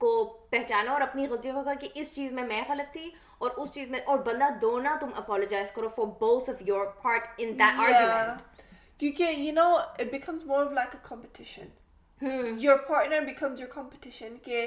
کو 0.00 0.24
پہچانو 0.50 0.92
اور 0.92 1.00
اپنی 1.00 1.26
غلطیوں 1.28 1.54
کو 1.54 1.62
کہا 1.62 1.74
کہ 1.74 1.88
اس 1.94 2.14
چیز 2.14 2.32
میں 2.32 2.46
میں 2.46 2.60
غلط 2.68 2.92
تھی 2.92 3.10
اور 3.38 3.50
اس 3.50 3.72
چیز 3.72 3.90
میں 3.90 4.00
اور 4.06 4.18
بندہ 4.18 4.48
دونوں 4.60 4.96
تم 5.00 5.10
اپولوجائز 5.14 5.72
کرو 5.72 5.88
for 5.88 6.06
both 6.20 6.50
of 6.50 6.62
your 6.66 6.86
part 7.02 7.28
in 7.38 7.58
that 7.58 7.80
argument 7.80 8.42
کیونکہ 9.00 9.30
you 9.36 9.52
know 9.52 9.68
it 9.74 10.00
becomes 10.00 10.10
becomes 10.10 10.44
more 10.46 10.64
like 10.70 10.94
a 10.94 11.00
competition 11.02 11.68
competition 12.20 12.60
your 12.64 12.76
your 12.76 12.88
partner 12.88 14.36
کہ 14.44 14.66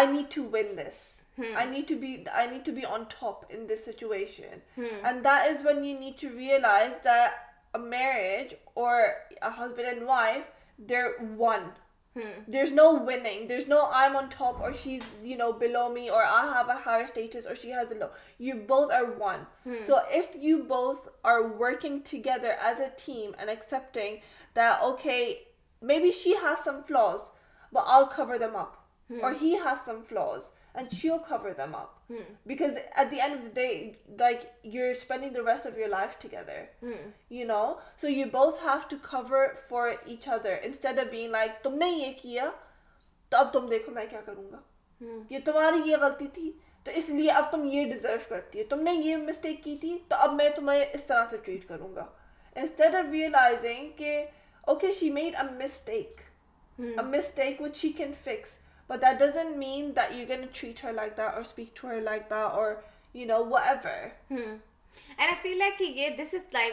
آئی 0.00 0.06
need 0.06 0.34
to 0.34 0.42
win 0.52 0.76
this 0.78 1.19
marriage 1.40 1.74
اور 8.74 9.02
تھیم 10.88 11.20
اینڈ 23.38 23.50
ایک 23.50 23.70
دو 23.70 24.06
می 25.82 26.00
be 26.00 26.10
she 26.10 26.32
has 26.32 26.64
some 26.64 26.80
flaws 26.88 27.30
all 27.74 28.04
cover 28.16 28.36
them 28.36 28.56
up 28.56 28.79
hellos 29.10 30.50
and 30.74 30.92
Shiv 30.92 31.16
خور 31.18 31.50
them 31.58 31.74
up 31.74 32.12
because 32.46 32.78
of 32.96 33.12
your 34.64 35.88
life 35.88 36.22
together 36.22 37.74
to 38.90 38.96
cover 39.10 39.46
for 39.68 39.88
each 40.06 40.28
other 40.28 40.54
instead 40.62 41.14
like 41.14 41.62
تم 41.64 41.74
نے 41.74 41.88
یہ 41.88 42.12
کیا 42.22 42.50
تو 43.28 43.36
اب 43.36 43.52
تم 43.52 43.68
دیکھو 43.68 43.92
میں 43.92 44.06
کیا 44.10 44.20
کروں 44.26 44.50
گا 44.52 44.60
یہ 45.30 45.38
تمہاری 45.44 45.90
یہ 45.90 45.96
غلطی 46.00 46.26
تھی 46.34 46.52
تو 46.84 46.90
اس 46.94 47.08
لیے 47.08 47.30
اب 47.30 47.44
تم 47.52 47.64
یہ 47.64 47.84
ڈیزرو 47.84 48.16
کرتی 48.28 48.58
ہو 48.58 48.64
تم 48.68 48.80
نے 48.80 48.92
یہ 48.94 49.16
مسٹیک 49.16 49.64
کی 49.64 49.76
تھی 49.80 49.98
تو 50.08 50.16
اب 50.16 50.34
میں 50.34 50.48
تمہیں 50.56 50.84
اس 50.92 51.04
طرح 51.04 51.24
سے 51.30 51.36
ٹریٹ 51.36 51.68
کروں 51.68 51.94
گا 51.94 52.06
انسٹیٹ 52.54 52.94
آف 52.94 53.12
ریئلائزنگ 53.12 53.88
کہ 53.96 54.24
okay 54.60 54.92
she 54.92 55.10
made 55.10 55.36
a 55.36 55.42
mistake 57.06 57.60
which 57.60 57.84
he 57.84 57.92
can 57.92 58.12
fix 58.24 58.59
یہ 58.90 59.28
this 66.18 66.34
is 66.34 66.46
like 66.52 66.72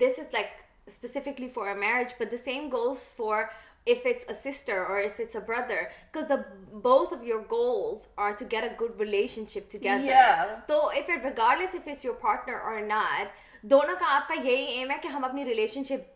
this 0.00 0.18
is 0.18 0.28
like 0.32 0.46
specifically 0.86 1.48
for 1.48 1.66
a 1.66 1.74
marriage 1.74 2.14
but 2.20 2.32
the 2.32 2.36
same 2.36 2.68
goals 2.72 3.14
for 3.16 3.42
if 3.84 3.98
it's 4.04 4.24
a 4.28 4.52
sister 4.52 4.78
اور 4.78 5.00
brother 5.46 5.82
both 6.72 7.12
of 7.12 7.18
your 7.22 7.40
goals 7.50 8.08
a 8.18 8.60
good 8.80 9.00
relation 9.00 9.44
تو 10.66 10.90
partner 12.20 12.54
اور 12.54 12.80
نیٹ 12.80 13.28
دونوں 13.62 13.94
کا 14.00 14.06
آپ 14.06 14.28
کا 14.28 14.34
یہی 14.34 14.64
ایم 14.64 14.90
ہے 14.90 14.96
کہ 15.02 15.08
ہم 15.08 15.24
اپنی 15.24 15.44
ریلیشن 15.44 15.82
شپ 15.82 16.13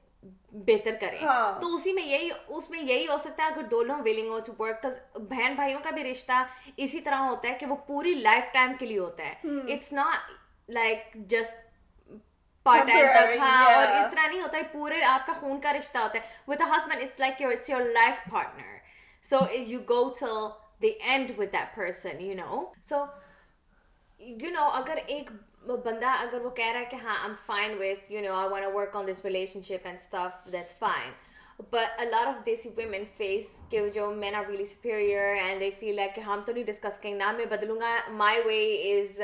بہتر 0.66 0.94
کریں 1.00 1.18
ہاں۔ 1.20 1.60
تو 1.60 1.74
اسی 1.74 1.92
میں 1.92 2.04
یہی 2.04 2.28
اس 2.48 2.68
میں 2.70 2.80
یہی 2.80 3.06
ہو 3.06 3.16
سکتا 3.18 3.42
ہے 3.42 3.48
اگر 3.48 3.62
دونوں 3.70 3.96
ولنگ 3.98 4.28
ہو 4.28 4.38
ٹو 4.46 4.52
ورک 4.58 4.86
بہن 5.16 5.54
بھائیوں 5.54 5.80
کا 5.84 5.90
بھی 5.90 6.04
رشتہ 6.04 6.44
اسی 6.76 7.00
طرح 7.00 7.20
ہوتا 7.20 7.48
ہے 7.48 7.56
کہ 7.60 7.66
وہ 7.66 7.76
پوری 7.86 8.14
لائف 8.16 8.52
ٹائم 8.52 8.72
کے 8.78 8.86
لیے 8.86 8.98
ہوتا 8.98 9.24
ہے 9.24 9.72
اٹس 9.74 9.92
ناٹ 9.92 10.30
لائک 10.68 11.14
جسٹ 11.26 11.66
اس 12.66 14.10
طرح 14.10 14.26
نہیں 14.26 14.40
ہوتا 14.40 14.56
ہے 14.56 14.62
پورے 14.72 15.02
آپ 15.06 15.26
کا 15.26 15.32
خون 15.32 15.60
کا 15.60 15.72
رشتہ 15.72 15.98
ہوتا 15.98 16.18
ہے 16.18 16.36
with 16.48 16.62
husband 16.70 17.02
it's 17.02 17.20
like 17.20 17.40
your 17.40 17.52
it's 17.52 17.70
your 17.70 17.80
life 17.92 18.20
partner 18.30 18.76
so 19.24 19.38
you 19.54 19.80
go 19.88 20.02
to 20.20 20.48
the 20.82 20.88
end 20.88 21.30
with 21.38 21.52
that 21.52 21.74
person 21.76 22.20
you 22.20 22.34
know 22.36 22.64
so 22.88 23.04
you 24.20 24.50
know 24.50 24.68
اگر 24.74 24.98
ایک 25.06 25.30
بندہ 25.62 26.14
اگر 26.18 26.40
وہ 26.40 26.50
کہہ 26.50 26.70
رہا 26.72 26.80
ہے 26.80 26.84
کہ 26.90 26.96
ہاں 26.96 27.14
I 27.14 27.22
am 27.22 27.34
fine 27.46 27.76
with 27.78 28.12
you 28.12 28.20
know 28.22 28.34
I 28.34 28.72
work 28.72 28.96
on 28.96 29.08
this 29.08 29.24
relation 29.24 29.60
ship 29.62 29.70
and 29.70 29.86
and 29.86 29.98
stuff 30.00 30.52
that's 30.52 30.78
fine 30.78 31.10
but 31.62 32.14
of 32.16 32.44
desi 32.46 32.68
women 32.76 33.04
face 33.16 33.46
کہ 33.70 33.78
کہ 33.78 33.90
جو 33.90 34.10
men 34.14 34.34
are 34.34 34.44
really 34.48 34.64
superior 34.64 35.58
they 35.60 35.70
feel 35.80 35.98
ہے 35.98 36.20
ہم 36.20 36.40
تو 36.46 36.52
نہیں 36.52 36.64
ڈسکس 36.64 36.98
کریں 37.00 37.14
نہ 37.14 37.32
میں 37.36 37.44
بدلوں 37.46 37.80
گا 37.80 37.96
مائی 38.12 38.40
وے 38.44 38.60
از 38.92 39.20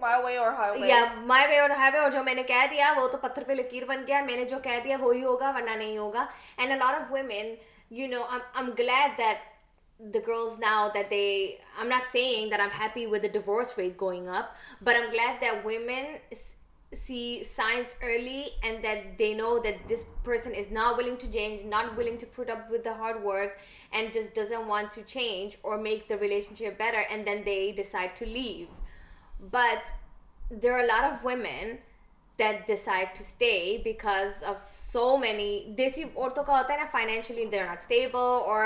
مائی 0.00 0.22
وے 0.24 0.36
اور 0.36 0.52
ہائی 0.52 1.90
وے 1.90 1.98
اور 1.98 2.10
جو 2.10 2.22
میں 2.24 2.34
نے 2.34 2.42
کہہ 2.44 2.66
دیا 2.70 2.92
وہ 2.96 3.08
تو 3.08 3.18
پتھر 3.18 3.42
پہ 3.46 3.52
لکیر 3.52 3.84
بن 3.84 4.04
گیا 4.08 4.24
میں 4.24 4.36
نے 4.36 4.44
جو 4.44 4.58
کہہ 4.62 4.80
دیا 4.84 4.96
وہی 5.00 5.22
ہوگا 5.24 5.50
ورنہ 5.54 5.70
نہیں 5.72 5.98
ہوگا 5.98 6.26
and 6.56 6.72
a lot 6.72 6.94
of 6.94 7.12
women 7.12 7.54
you 7.90 8.08
know 8.08 8.22
I 8.24 8.40
am 8.54 8.70
glad 8.78 9.18
that 9.18 9.51
the 10.02 10.18
girls 10.26 10.58
now 10.58 10.88
that 10.94 11.10
they 11.10 11.16
I 11.16 11.44
am 11.78 11.88
not 11.88 12.06
seeing 12.12 12.50
there 12.50 12.60
I 12.60 12.70
happy 12.78 13.04
ودورس 13.06 13.72
ویت 13.76 14.00
going 14.00 14.28
up 14.28 14.54
but 14.80 14.94
I 14.94 15.10
glad 15.12 15.40
that 15.40 15.66
women 15.66 16.16
see 16.92 17.42
signs 17.46 17.94
early 18.02 18.42
and 18.62 18.82
that 18.82 19.18
they 19.18 19.32
know 19.34 19.56
that 19.58 19.76
this 19.90 20.04
person 20.24 20.52
is 20.56 20.72
now 20.72 20.94
willing 20.96 21.16
to 21.16 21.30
change 21.32 21.62
not 21.66 21.92
willing 21.94 22.16
to 22.20 22.26
put 22.32 22.50
up 22.50 22.72
with 22.72 22.84
the 22.84 22.96
hard 22.98 23.24
work 23.24 23.56
and 23.90 24.12
just 24.14 24.34
doesn't 24.36 24.62
want 24.66 24.94
to 24.94 25.02
change 25.06 25.56
or 25.62 25.78
make 25.78 26.08
the 26.10 26.14
relation 26.20 26.54
ship 26.54 26.78
better 26.78 27.02
and 27.08 27.26
then 27.26 27.46
they 27.46 27.70
decide 27.76 28.18
to 28.18 28.26
leave 28.26 29.46
but 29.50 29.92
there 30.62 30.72
are 30.72 30.84
lot 30.84 31.02
of 31.02 31.26
women 31.26 31.76
that 32.38 32.66
decide 32.68 33.08
to 33.08 33.20
stay 33.20 33.76
because 33.84 34.42
of 34.44 34.68
so 34.70 35.16
many 35.16 35.62
desi 35.78 36.02
عورتوں 36.04 36.44
کا 36.44 36.58
ہوتا 36.58 36.74
ہے 36.74 36.78
نا 36.78 36.86
financially 36.92 37.44
there 37.46 37.64
not 37.66 37.78
stable 37.78 38.18
اور 38.18 38.65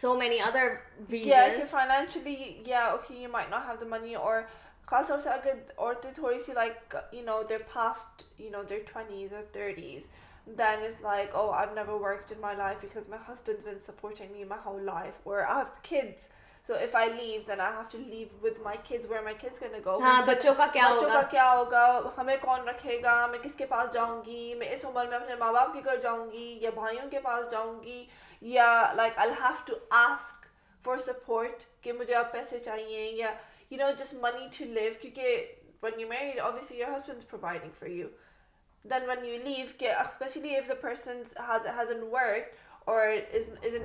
سو 0.00 0.14
many 0.14 0.40
other 0.42 0.74
financially 1.70 2.34
not 2.66 3.10
have 3.10 3.74
the 3.80 3.86
money 3.88 4.14
اور 4.14 4.40
خاص 4.86 5.08
طور 5.08 5.18
سے 5.18 5.30
اگر 5.30 5.54
اوور 5.76 5.94
تھی 6.02 6.10
تھوڑی 6.14 6.40
سی 6.40 6.52
like 6.52 6.96
you 7.12 7.22
know 7.24 7.42
their 7.42 7.62
fast 7.72 8.22
you 8.40 8.50
know 8.50 8.62
their 8.62 8.78
twenties 8.92 9.32
اور 9.34 9.42
thirties 9.52 10.08
then 10.58 10.84
is 10.86 11.00
like 11.02 11.34
oh 11.36 11.50
I 11.50 11.74
never 11.74 12.00
work 12.00 12.32
in 12.32 12.40
my 12.40 12.56
life 12.56 12.84
because 12.84 13.08
my 13.08 13.32
husband 13.32 13.66
when 13.66 13.78
support 13.78 14.20
and 14.20 14.52
life 14.84 15.26
اور 15.26 15.42
so 16.68 16.74
if 16.74 16.94
I 16.96 17.10
leave 17.10 17.40
then 17.46 17.60
I 17.60 17.72
have 17.72 17.82
to 17.92 17.98
leave 17.98 18.26
with 18.42 18.58
my 18.62 18.78
kids 18.88 19.10
where 19.10 19.22
my 19.22 19.36
kids 19.40 19.58
can 19.58 19.80
go 19.84 19.96
ہاں 20.02 20.20
بچوں 20.26 20.54
کا 20.54 20.66
کیا 20.72 20.88
بچوں 20.94 21.08
کا 21.08 21.20
کیا 21.30 21.50
ہوگا 21.52 21.86
ہمیں 22.18 22.36
کون 22.40 22.68
رکھے 22.68 23.00
گا 23.02 23.14
میں 23.26 23.38
کس 23.38 23.54
کے 23.56 23.66
پاس 23.66 23.92
جاؤں 23.92 24.24
گی 24.24 24.54
میں 24.54 24.68
اس 24.68 24.84
عمر 24.84 25.06
میں 25.06 25.16
اپنے 25.16 25.34
ماں 25.34 25.52
باپ 25.52 25.72
کے 25.72 25.80
گھر 25.84 25.96
جاؤں 25.96 26.30
گی 26.32 26.58
یا 26.62 26.70
بھائیوں 26.74 27.10
کے 27.10 27.20
پاس 27.20 27.50
جاؤں 27.50 27.82
گی 27.82 28.04
یا 28.42 28.68
like 28.96 29.18
I 29.18 29.30
have 29.42 29.54
to 29.66 29.76
ask 29.96 30.46
for 30.84 30.96
support 30.96 31.64
کہ 31.82 31.92
مجھے 31.92 32.14
اب 32.14 32.32
پیسے 32.32 32.58
چاہیے 32.58 33.10
یا 33.12 33.30
you 33.70 33.78
know 33.78 33.90
just 33.98 34.14
money 34.14 34.46
to 34.58 34.64
لیو 34.64 34.92
کیونکہ 35.00 35.54
when 35.82 36.00
you 36.00 36.08
marry 36.08 36.38
obviously 36.40 36.78
your 36.78 36.96
husband 36.96 37.28
providing 37.30 37.70
for 37.78 37.88
you 37.88 38.08
then 38.84 39.08
when 39.08 39.24
you 39.26 39.38
leave 39.44 39.66
کہ 39.78 39.92
especially 39.94 40.56
if 40.56 40.68
the 40.68 40.74
person 40.80 41.22
has 41.38 41.90
an 41.90 42.02
work 42.10 42.54
ینشل 42.88 43.84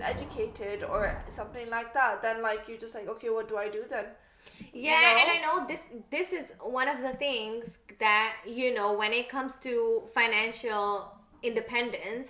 independence 11.43 12.27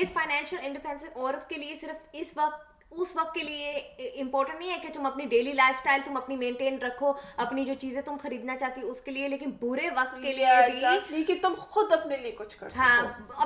us 0.00 0.12
financial 0.12 0.58
independence 0.62 1.04
عورت 1.16 1.48
کے 1.48 1.56
لیے 1.56 1.76
صرف 1.80 2.08
اس 2.12 2.32
وقت 2.36 2.73
اس 2.96 3.14
وقت 3.16 3.34
کے 3.34 3.42
لیے 3.42 3.70
امپورٹنٹ 4.20 4.58
نہیں 4.58 4.70
ہے 4.70 4.76
کہ 4.82 4.88
تم 4.94 5.06
اپنی 5.06 5.24
ڈیلی 5.26 5.52
لائف 5.52 5.78
سٹائل 5.78 6.00
تم 6.04 6.16
اپنی 6.16 6.36
مینٹین 6.36 6.78
رکھو 6.82 7.12
اپنی 7.36 7.64
جو 7.64 7.74
چیزیں 7.74 8.00
تم 8.02 8.16
خریدنا 8.22 8.56
چاہتی 8.56 8.82
ہو 8.82 8.90
اس 8.90 9.00
کے 9.00 9.10
لیے 9.10 9.28
لیکن 9.28 9.50
برے 9.60 9.88
وقت 9.96 10.20
کے 10.22 10.32
لیے 10.32 10.98
لیکن 11.10 11.38
تم 11.42 11.54
خود 11.60 11.92
اپنے 11.92 12.16
لیے 12.16 12.30
کچھ 12.38 12.56
کر 12.58 12.76
ہاں 12.76 13.02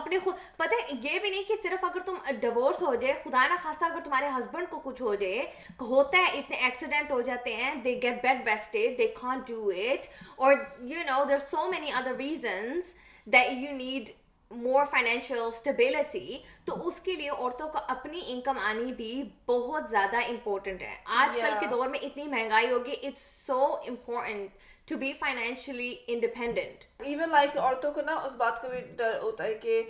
اپنے 0.00 0.18
خود 0.18 0.34
پتہ 0.56 0.74
یہ 0.92 1.18
بھی 1.18 1.30
نہیں 1.30 1.42
کہ 1.48 1.54
صرف 1.62 1.84
اگر 1.84 2.06
تم 2.06 2.16
ڈیورس 2.40 2.82
ہو 2.82 2.94
جائے 2.94 3.14
خدا 3.24 3.46
نہ 3.50 3.56
خاصہ 3.62 3.84
اگر 3.84 4.04
تمہارے 4.04 4.28
ہسبینڈ 4.38 4.70
کو 4.70 4.80
کچھ 4.84 5.02
ہو 5.02 5.14
جائے 5.14 5.42
ہوتا 5.82 6.18
ہے 6.18 6.38
اتنے 6.38 6.56
ایکسیڈنٹ 6.58 7.10
ہو 7.10 7.20
جاتے 7.22 7.56
ہیں 7.56 7.74
they 7.84 7.98
get 8.02 8.22
bed 8.22 8.46
wasted 8.46 8.98
they 8.98 9.06
can't 9.20 9.48
do 9.48 9.68
it 9.68 10.06
اور 10.36 10.54
you 10.84 11.04
know 11.06 11.22
there 11.28 11.38
so 11.44 11.68
many 11.70 11.92
other 11.92 12.16
reasons 12.18 12.94
that 13.26 13.52
you 13.54 13.76
need 13.76 14.10
more 14.50 14.84
financial 14.84 15.38
stability 15.38 16.38
تو 16.64 16.74
اس 16.86 17.00
کے 17.00 17.14
لیے 17.14 17.28
عورتوں 17.30 17.68
کو 17.68 17.78
اپنی 17.88 18.22
انکم 18.26 18.58
آنی 18.58 18.92
بھی 18.92 19.22
بہت 19.46 19.90
زیادہ 19.90 20.16
امپورٹنٹ 20.28 20.82
ہے 20.82 20.94
آج 21.16 21.36
کل 21.36 21.58
کے 21.60 21.66
دور 21.70 21.88
میں 21.88 21.98
اتنی 22.02 22.24
مہنگائی 22.24 22.70
ہوگی 22.70 22.94
it's 23.02 23.22
so 23.46 23.60
important 23.88 24.50
to 24.88 24.96
be 24.96 25.12
financially 25.12 25.94
independent 26.06 26.84
even 27.00 27.30
like 27.30 27.56
عورتوں 27.56 27.92
کو 27.92 28.02
نا 28.02 28.14
اس 28.16 28.36
بات 28.36 28.62
کا 28.62 28.68
بھی 28.68 28.80
ڈر 28.96 29.18
ہوتا 29.22 29.44
ہے 29.44 29.54
کہ 29.54 29.82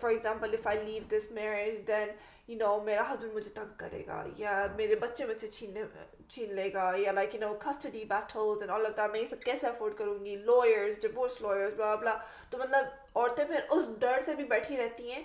for 0.00 0.10
example 0.10 0.54
if 0.54 0.66
I 0.66 0.78
leave 0.84 1.02
this 1.08 1.30
marriage 1.30 1.86
then 1.88 2.08
you 2.48 2.56
know 2.58 2.78
میرا 2.80 3.02
ہسبینڈ 3.12 3.34
مجھے 3.34 3.50
تنگ 3.54 3.76
کرے 3.76 4.02
گا 4.06 4.22
یا 4.36 4.66
میرے 4.76 4.94
بچے 4.94 5.26
مجھ 5.26 5.40
سے 5.40 5.48
چھیننے 5.48 5.82
چھین 6.28 6.54
لے 6.54 6.72
گا 6.72 6.90
یا 6.96 7.12
لائک 7.12 7.34
یو 7.34 7.40
نو 7.40 7.54
کسٹڈی 7.60 8.04
بیٹھوز 8.04 8.62
میں 8.62 9.20
یہ 9.20 9.26
سب 9.26 9.42
کیسے 9.42 9.66
افورڈ 9.66 9.96
کروں 9.98 10.24
گی 10.24 10.36
لوئرس 10.36 11.00
ڈیورس 11.02 11.40
لوئرس 11.40 11.72
بلا 11.74 11.94
بلا 11.94 12.14
تو 12.50 12.58
مطلب 12.58 13.03
عورتیں 13.14 13.44
پھر 13.44 13.60
اس 13.70 13.88
ڈر 13.98 14.20
سے 14.26 14.34
بھی 14.34 14.44
بیٹھی 14.44 14.76
رہتی 14.76 15.12
ہیں 15.12 15.22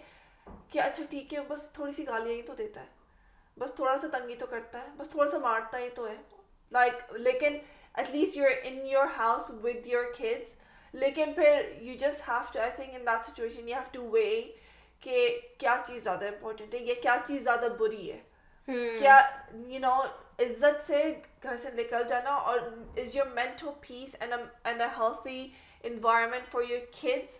کہ 0.69 0.79
اچھا 0.79 1.03
ٹھیک 1.09 1.33
ہے 1.33 1.39
بس 1.47 1.69
تھوڑی 1.73 1.93
سی 1.93 2.07
گالیاں 2.07 2.35
ہی 2.35 2.41
تو 2.41 2.53
دیتا 2.53 2.81
ہے 2.81 2.97
بس 3.57 3.73
تھوڑا 3.75 3.97
سا 3.97 4.07
تنگی 4.11 4.35
تو 4.35 4.45
کرتا 4.45 4.81
ہے 4.81 4.87
بس 4.97 5.09
تھوڑا 5.09 5.29
سا 5.31 5.37
مارتا 5.37 5.77
ہی 5.77 5.89
تو 5.89 6.07
ہے 6.07 6.15
لائک 6.71 7.13
لیکن 7.17 7.57
at 7.93 8.09
least 8.11 8.37
you 8.37 8.45
in 8.63 8.85
your 8.87 9.07
house 9.17 9.51
with 9.63 9.87
your 9.87 10.13
kids 10.15 10.55
لیکن 10.93 11.33
پھر 11.33 11.71
you 11.81 11.95
just 11.99 12.27
have 12.29 12.51
to 12.53 12.59
I 12.59 12.71
think 12.75 12.95
in 12.95 13.05
that 13.05 13.29
situation 13.29 13.67
you 13.69 13.75
have 13.75 13.89
to 13.91 14.09
weigh 14.09 14.29
کہ 15.03 15.27
کیا 15.57 15.75
چیز 15.87 16.03
زیادہ 16.03 16.25
امپورٹنٹ 16.25 16.73
ہے 16.73 16.79
یا 16.79 16.93
کیا 17.01 17.15
چیز 17.27 17.43
زیادہ 17.43 17.67
بری 17.79 18.11
ہے 18.11 18.19
کیا 18.99 19.19
یو 19.67 19.79
نو 19.79 19.93
عزت 20.39 20.85
سے 20.87 21.03
گھر 21.43 21.55
سے 21.55 21.69
نکل 21.73 22.03
جانا 22.09 22.33
اور 22.41 22.59
is 22.97 23.15
your 23.15 23.25
mental 23.33 23.63
and 23.63 23.81
peace 23.87 24.15
a 24.21 24.85
healthy 24.97 25.47
environment 25.83 26.51
for 26.51 26.69
your 26.69 26.85
کھیڈس 26.91 27.39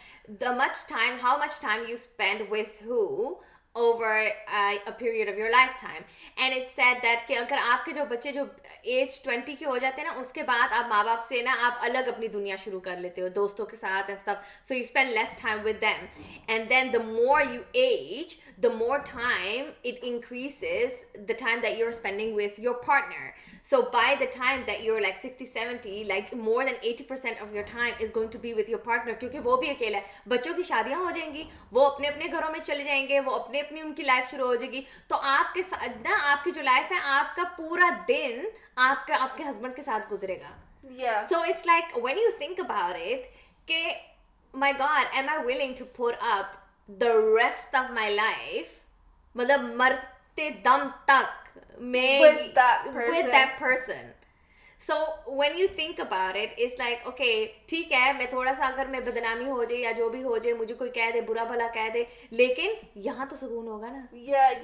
how 1.17 1.37
much 1.37 1.59
time 1.59 1.87
you 1.87 1.97
spend 1.97 2.49
with 2.49 2.77
who 2.83 3.37
over 3.75 5.49
life 5.49 5.81
time 5.81 6.01
and 6.37 6.55
it 6.55 6.69
said 6.75 7.01
that 7.03 7.27
کہ 7.27 7.37
اگر 7.37 7.57
آپ 7.63 7.85
کے 7.85 7.91
جو 7.91 8.03
بچے 8.09 8.31
جو 8.31 8.43
ایج 8.83 9.21
ٹوینٹی 9.23 9.55
کے 9.55 9.65
ہو 9.65 9.77
جاتے 9.77 10.01
ہیں 10.01 10.07
نا 10.07 10.19
اس 10.19 10.31
کے 10.31 10.43
بعد 10.43 10.73
آپ 10.73 10.87
ماں 10.87 11.03
باپ 11.03 11.27
سے 11.27 11.41
نا 11.41 11.55
آپ 11.61 11.83
الگ 11.83 12.07
اپنی 12.07 12.27
دنیا 12.27 12.55
شروع 12.63 12.79
کر 12.79 12.97
لیتے 12.97 13.21
ہو 13.21 13.27
دوستوں 13.35 13.65
کے 13.65 13.75
ساتھ 13.75 14.09
اینڈ 14.09 14.19
سب 14.25 14.43
so 14.67 14.73
you 14.73 14.79
spend 14.79 15.11
less 15.11 15.35
time 15.41 15.59
with 15.63 15.81
them 15.81 16.05
and 16.47 16.69
then 16.69 16.91
the 16.93 17.03
more 17.03 17.41
you 17.43 17.61
age 17.73 18.35
the 18.63 18.73
more 18.75 18.97
time 19.11 19.69
it 19.83 20.03
increases 20.03 20.99
the 21.29 21.33
time 21.39 21.59
that 21.59 21.79
you 21.79 21.85
are 21.85 21.91
spending 21.91 22.35
with 22.35 22.59
your 22.59 22.75
partner 22.87 23.29
so 23.65 23.81
by 23.93 24.15
the 24.15 24.25
time 24.31 24.61
that 24.67 24.83
you 24.83 24.97
like 24.99 25.17
sixty 25.17 25.45
seventy 25.45 26.03
like 26.03 26.33
more 26.33 26.63
than 26.63 26.75
eighty 26.81 27.03
percent 27.03 27.41
of 27.41 27.55
your 27.55 27.63
time 27.71 27.93
is 27.99 28.15
going 28.15 28.31
to 28.31 28.39
be 28.39 28.53
with 28.53 28.69
your 28.71 28.79
partner 28.83 29.13
کیونکہ 29.13 29.39
وہ 29.39 29.57
بھی 29.57 29.69
اکیلا 29.69 29.97
ہے 29.97 30.29
بچوں 30.29 30.53
کی 30.55 30.63
شادیاں 30.63 30.99
ہو 30.99 31.09
جائیں 31.09 31.33
گی 31.33 31.43
وہ 31.71 31.85
اپنے 31.85 32.07
اپنے 32.07 32.31
گھروں 32.31 32.51
میں 32.51 32.59
چلے 32.65 32.83
جائیں 32.83 33.07
گے 33.09 33.19
وہ 33.19 33.35
اپنے 33.35 33.60
اپنی 33.61 33.81
ان 33.81 33.93
کی 33.93 34.03
لائف 34.03 34.31
شروع 34.31 34.47
ہو 34.47 34.55
جائے 34.55 34.71
گی 34.71 34.81
تو 35.07 35.19
آپ 35.29 35.53
کے 35.53 35.63
ساتھ 35.63 35.97
نا 35.99 36.17
آپ 36.31 36.43
کی 36.43 36.51
جو 36.51 36.61
لائف 36.61 36.91
ہے 36.91 36.97
آپ 37.09 37.35
کا 37.35 37.43
پورا 37.57 37.89
دن 38.07 38.39
آپ 38.81 39.07
کا 39.07 39.21
آپ 39.21 39.37
کے 39.37 39.43
ہسبینڈ 39.43 39.75
کے 39.75 39.83
ساتھ 39.83 40.11
گزرے 40.11 40.39
گا 40.39 41.21
so 41.29 41.39
it's 41.39 41.65
like 41.65 41.97
when 41.97 42.17
you 42.17 42.29
think 42.37 42.59
about 42.59 42.95
it 42.97 43.67
کہ 43.67 43.83
my 44.53 44.73
God 44.79 45.15
am 45.15 45.29
I 45.29 45.45
willing 45.45 45.73
to 45.79 45.85
پور 45.95 46.13
up 46.29 46.55
the 47.01 47.13
rest 47.35 47.75
of 47.75 47.91
my 47.91 48.15
life 48.15 48.79
مطلب 49.35 49.61
مرتے 49.75 50.49
دم 50.63 50.87
تک 51.05 51.57
میں 51.81 52.19
so 54.81 54.95
when 55.29 55.57
you 55.57 55.65
think 55.75 55.99
about 55.99 56.35
it 56.35 56.79
like 56.79 56.99
okay 57.03 57.31
ٹھیک 57.67 57.91
ہے 57.93 58.11
میں 58.13 58.25
تھوڑا 58.25 58.53
سا 58.57 58.67
اگر 58.67 58.85
میں 58.85 58.99
بدنامی 59.01 59.49
ہو 59.49 59.63
جائے 59.63 59.81
یا 59.81 59.91
جو 59.91 60.07
بھی 60.09 60.23
ہو 60.23 60.37
جائے 60.37 60.53
مجھے 60.55 60.75
کوئی 60.75 60.89
کہہ 60.89 61.01
کہہ 61.01 61.11
دے 61.13 61.21
دے 61.21 61.27
برا 61.27 61.43
بھلا 61.45 61.67
لیکن 62.31 62.73
یہاں 62.97 63.25
تو 63.25 63.35
سکون 63.35 63.67
ہوگا 63.67 63.87
نا 63.87 64.05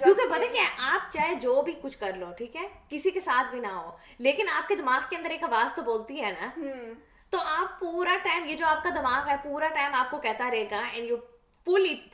کیونکہ 0.00 0.53
کیا 0.53 0.63
آپ 0.87 1.11
چاہے 1.13 1.35
جو 1.41 1.61
بھی 1.61 1.73
کچھ 1.81 1.97
کر 1.97 2.17
لو 2.17 2.31
ٹھیک 2.37 2.55
ہے 2.55 2.67
کسی 2.89 3.11
کے 3.11 3.19
ساتھ 3.21 3.51
بھی 3.51 3.59
نہ 3.59 3.73
ہو 3.73 3.91
لیکن 4.19 4.49
آپ 4.55 4.67
کے 4.67 4.75
دماغ 4.75 5.07
کے 5.09 5.17
اندر 5.17 5.29
ایک 5.29 5.43
آواز 5.43 5.75
تو 5.75 5.81
بولتی 5.83 6.21
ہے 6.21 6.31
نا 6.31 6.49
hmm. 6.59 6.93
تو 7.33 7.39
آپ 7.51 7.79
پورا 7.79 8.17
ٹائم 8.23 8.49
یہ 8.49 8.55
جو 8.55 8.65
آپ 8.65 8.83
کا 8.83 8.89
دماغ 8.95 9.29
ہے 9.29 9.35
پورا 9.43 9.67
ٹائم 9.73 9.95
آپ 9.95 10.11
کو 10.11 10.17
کہتا 10.19 10.51
رہے 10.51 10.65
گا 10.71 10.85
and 10.85 11.09
you 11.09 11.17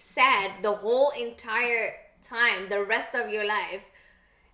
sad 0.00 0.63
the 0.63 0.71
the 0.83 1.03
entire 1.15 1.89
time 2.29 2.65
rest 2.89 3.15
of 3.15 3.33
your 3.33 3.43
life 3.45 3.91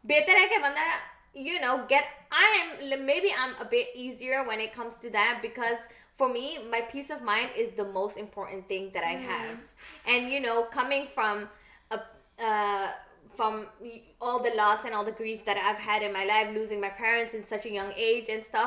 بہتر 0.06 0.38
ہے 0.38 0.48
کہ 0.48 0.58
بندہ 0.58 0.90
you 1.36 1.60
know 1.62 1.76
get 1.90 2.04
I 2.32 2.96
me 2.98 3.20
be 3.20 3.32
I 3.32 3.82
easier 3.82 4.40
when 4.48 4.60
it 4.60 4.76
comes 4.76 4.98
to 5.02 5.10
دکاز 5.44 5.78
for 6.18 6.30
me 6.30 6.58
my 6.70 6.84
peace 6.92 7.12
of 7.12 7.22
mind 7.22 7.50
is 7.56 7.78
the 7.78 7.84
most 7.94 8.18
important 8.20 8.94
there 8.94 9.04
I 9.04 9.18
and 10.06 10.32
you 10.34 10.40
know 10.40 10.62
coming 10.72 11.18
losing 16.54 16.86
age 17.96 18.30
and 18.30 18.56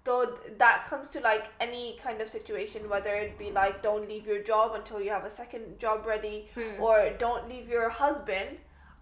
تو 0.06 0.24
دمس 0.60 1.10
to 1.14 1.20
like 1.20 1.42
any 1.60 1.98
kind 2.04 2.22
of 2.22 2.30
situation 2.30 2.86
whether 2.90 3.16
it 3.16 3.38
be 3.38 3.52
like 3.52 3.86
leave 4.10 4.22
your 4.26 4.44
job 4.48 4.76
you 4.92 5.14
have 5.14 5.24
a 5.24 5.30
second 5.38 5.82
job 5.82 6.10
ready 6.10 6.42
or 6.56 7.00
don't 7.20 7.48
leave 7.48 7.74
your 7.74 7.90
husband 8.02 8.58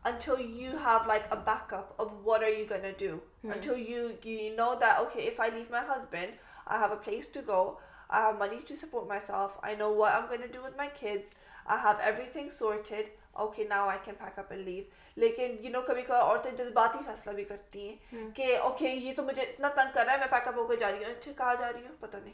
until 0.06 0.40
you 0.40 0.78
have 0.78 1.08
like 1.08 1.28
a 1.32 1.36
backup 1.36 1.96
of 2.00 2.12
what 2.24 2.44
are 2.44 2.54
you 2.58 2.66
gonna 2.66 2.94
do 2.94 3.22
mm. 3.44 3.54
until 3.56 3.78
you 3.78 4.14
you 4.24 4.56
know 4.56 4.70
that 4.80 5.02
okay 5.02 5.28
if 5.34 5.40
i 5.40 5.50
leave 5.50 5.72
my 5.72 5.84
husband 5.94 6.34
i 6.68 6.78
have 6.78 6.92
a 6.92 7.02
place 7.08 7.28
to 7.38 7.42
go 7.42 7.80
i 8.10 8.22
have 8.26 8.38
money 8.40 8.62
to 8.72 8.78
support 8.84 9.08
myself 9.08 9.58
i 9.64 9.74
know 9.76 9.92
what 9.92 10.14
i'm 10.14 10.30
gonna 10.30 10.52
do 10.58 10.62
with 10.68 10.78
my 10.78 10.88
kids 10.88 11.36
i 11.68 11.78
have 11.78 12.00
everything 12.12 12.52
sorted 12.52 13.10
okay 13.46 13.66
now 13.74 13.88
i 13.90 13.98
can 13.98 14.16
pack 14.16 14.38
up 14.38 14.52
and 14.52 14.66
leave 14.66 14.86
لیکن 15.18 15.56
you 15.64 15.70
know 15.72 15.82
کبھی 15.82 16.02
کبھی 16.02 16.22
عورتیں 16.22 16.52
جذباتی 16.58 17.00
فیصلہ 17.06 17.34
بھی 17.34 17.44
کرتی 17.44 17.88
ہیں 17.88 18.30
کہ 18.36 18.58
اوکے 18.58 18.90
یہ 18.90 19.14
تو 19.16 19.24
مجھے 19.24 19.42
اتنا 19.42 19.68
تنگ 19.76 19.94
کر 19.94 20.06
رہا 20.06 20.14
ہے 20.14 20.18
میں 20.20 20.28
پیک 20.32 20.48
اپ 20.48 20.58
ہو 20.58 20.66
کے 20.68 20.76
جا 20.76 20.90
رہی 20.92 21.04
ہوں 21.04 21.12
اچھا 21.12 21.32
کہاں 21.38 21.54
جا 21.60 21.72
رہی 21.72 21.86
ہوں 21.86 21.96
پتہ 22.00 22.18
نہیں 22.18 22.34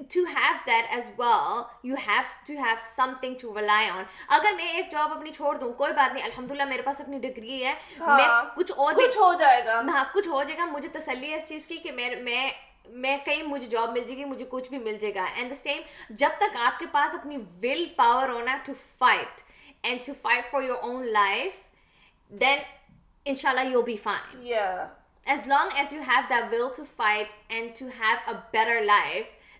have 0.00 0.26
have 0.34 0.52
that 0.66 0.84
as 0.90 1.10
you 1.84 1.94
have 2.06 2.22
to 2.46 2.54
have 2.54 2.76
some 2.96 3.12
thing 3.20 3.34
to 3.40 3.48
dun 3.50 3.70
on 3.70 4.02
اگر 4.28 4.52
میں 4.56 4.72
ایک 4.72 4.90
جاب 4.92 5.12
اپنی 5.12 5.32
چھوڑ 5.32 5.56
دوں 5.56 5.72
کوئی 5.72 5.92
بات 5.92 6.12
نہیں 6.14 6.24
الحمد 6.24 6.50
للہ 6.50 6.64
میرے 6.64 6.82
پاس 6.82 7.00
اپنی 7.00 7.18
ڈگری 7.18 7.64
ہے 7.64 7.74
ہاں،, 8.00 8.18
ہاں 8.18 8.44
کچھ 8.54 10.28
ہو 10.28 10.42
جائے 10.42 10.56
گا 10.56 10.64
مجھے 10.66 10.88
تسلی 10.92 11.30
ہے 11.30 11.36
اس 11.36 11.48
چیز 11.48 11.66
کی 11.66 11.78
کہیں 13.24 13.42
مجھے 13.42 13.66
جاب 13.66 13.90
مل 13.90 14.00
جائے 14.00 14.16
گی 14.16 14.24
مجھے 14.24 14.44
کچھ 14.50 14.68
بھی 14.68 14.78
مل 14.78 14.98
جائے 15.00 15.14
گا 15.14 15.24
اینڈ 15.24 15.50
دا 15.50 15.54
سیم 15.54 15.80
جب 16.10 16.38
تک 16.38 16.56
آپ 16.60 16.78
کے 16.78 16.86
پاس 16.92 17.14
اپنی 17.14 17.36
ول 17.62 17.84
پاور 17.96 18.28
ہونا 18.28 18.56
to 18.64 18.72
fight 18.98 19.40
and 19.82 20.04
to 20.06 20.12
fight 20.22 20.50
for 20.50 20.62
your 20.62 20.82
own 20.82 21.06
life 21.08 21.60
then 22.32 22.58
ان 23.26 23.34
شاء 23.34 23.50
اللہ 23.50 23.70
you 23.70 23.82
be 23.82 23.96
fine 23.96 24.52
as 25.26 25.46
long 25.48 25.76
as 25.76 25.92
you 25.92 26.00
have 26.08 26.22
the 26.30 26.40
will 26.52 26.68
to 26.76 26.84
fight 26.96 27.32
and 27.48 27.78
to 27.78 27.86
have 28.00 28.16
a 28.26 28.34
better 28.52 28.80
life 28.80 29.41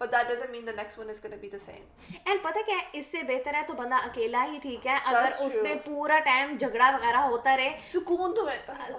but 0.00 0.12
that 0.12 0.28
doesn't 0.28 0.50
mean 0.50 0.66
the 0.66 0.72
next 0.72 0.98
one 0.98 1.10
is 1.10 1.22
gonna 1.24 1.36
be 1.40 1.48
the 1.48 1.58
same 1.66 2.14
and 2.24 2.42
پتہ 2.42 2.58
کیا 2.66 2.76
ہے 2.76 2.98
اس 2.98 3.06
سے 3.06 3.22
بہتر 3.26 3.54
ہے 3.54 3.62
تو 3.66 3.74
بندہ 3.74 3.94
اکیلا 4.04 4.44
ہی 4.44 4.58
ٹھیک 4.62 4.86
ہے 4.86 4.96
اگر 5.04 5.30
اس 5.38 5.56
میں 5.62 5.74
پورا 5.84 6.18
ٹائم 6.24 6.56
جھگڑا 6.56 6.90
وغیرہ 6.90 7.22
ہوتا 7.26 7.56
رہے 7.56 7.76
سکون 7.92 8.34
تو 8.34 8.46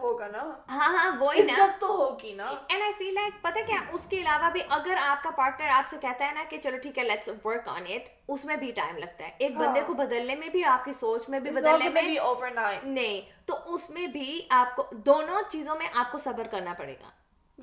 ہوگا 0.00 0.27
نا 0.27 0.43
ہاں 0.69 0.91
ہاں 0.93 1.09
وہی 1.19 1.41
نا 1.41 1.53
عزت 1.53 1.79
تو 1.81 1.87
ہوگی 1.95 2.33
نا 2.33 2.51
اینڈ 2.67 2.83
آئی 2.83 2.93
فیل 2.97 3.13
لائک 3.13 3.41
پتہ 3.41 3.65
کیا 3.67 3.79
اس 3.93 4.07
کے 4.07 4.19
علاوہ 4.21 4.49
بھی 4.49 4.61
اگر 4.69 4.97
آپ 5.01 5.23
کا 5.23 5.29
پارٹنر 5.29 5.69
آپ 5.69 5.89
سے 5.89 5.97
کہتا 6.01 6.27
ہے 6.27 6.33
نا 6.33 6.43
کہ 6.49 6.59
چلو 6.63 6.77
ٹھیک 6.77 6.97
ہے 6.97 7.03
لیٹس 7.03 7.29
ورک 7.45 7.67
آن 7.67 7.83
اٹ 7.89 8.09
اس 8.27 8.45
میں 8.45 8.55
بھی 8.55 8.71
ٹائم 8.71 8.97
لگتا 8.97 9.25
ہے 9.25 9.31
ایک 9.37 9.57
بندے 9.57 9.81
کو 9.87 9.93
بدلنے 9.93 10.35
میں 10.35 10.49
بھی 10.49 10.63
آپ 10.65 10.85
کی 10.85 10.93
سوچ 10.93 11.29
میں 11.29 11.39
بھی 11.39 11.51
بدلنے 11.51 11.89
میں 11.89 12.01
بھی 12.01 12.17
اوور 12.19 12.51
نائٹ 12.51 12.83
نہیں 12.83 13.21
تو 13.45 13.57
اس 13.65 13.89
میں 13.89 14.07
بھی 14.07 14.41
آپ 14.49 14.75
کو 14.75 14.83
دونوں 15.05 15.41
چیزوں 15.49 15.75
میں 15.75 15.87
آپ 15.93 16.11
کو 16.11 16.17
صبر 16.17 16.47
کرنا 16.47 16.73
پڑے 16.73 16.93
گا 16.93 17.09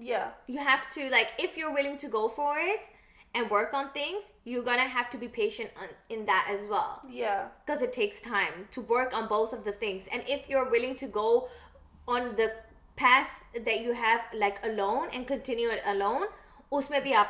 یا 0.00 0.28
you 0.48 0.60
have 0.60 0.90
to 0.94 1.08
like 1.10 1.28
if 1.38 1.58
you 1.58 1.70
willing 1.72 1.96
to 1.96 2.08
go 2.12 2.26
for 2.28 2.58
it 2.58 3.01
بھی 3.34 3.40
آپ 4.34 4.50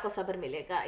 کو 0.03 0.09
صبر 0.09 0.37
ملے 0.37 0.63
گا 0.69 0.83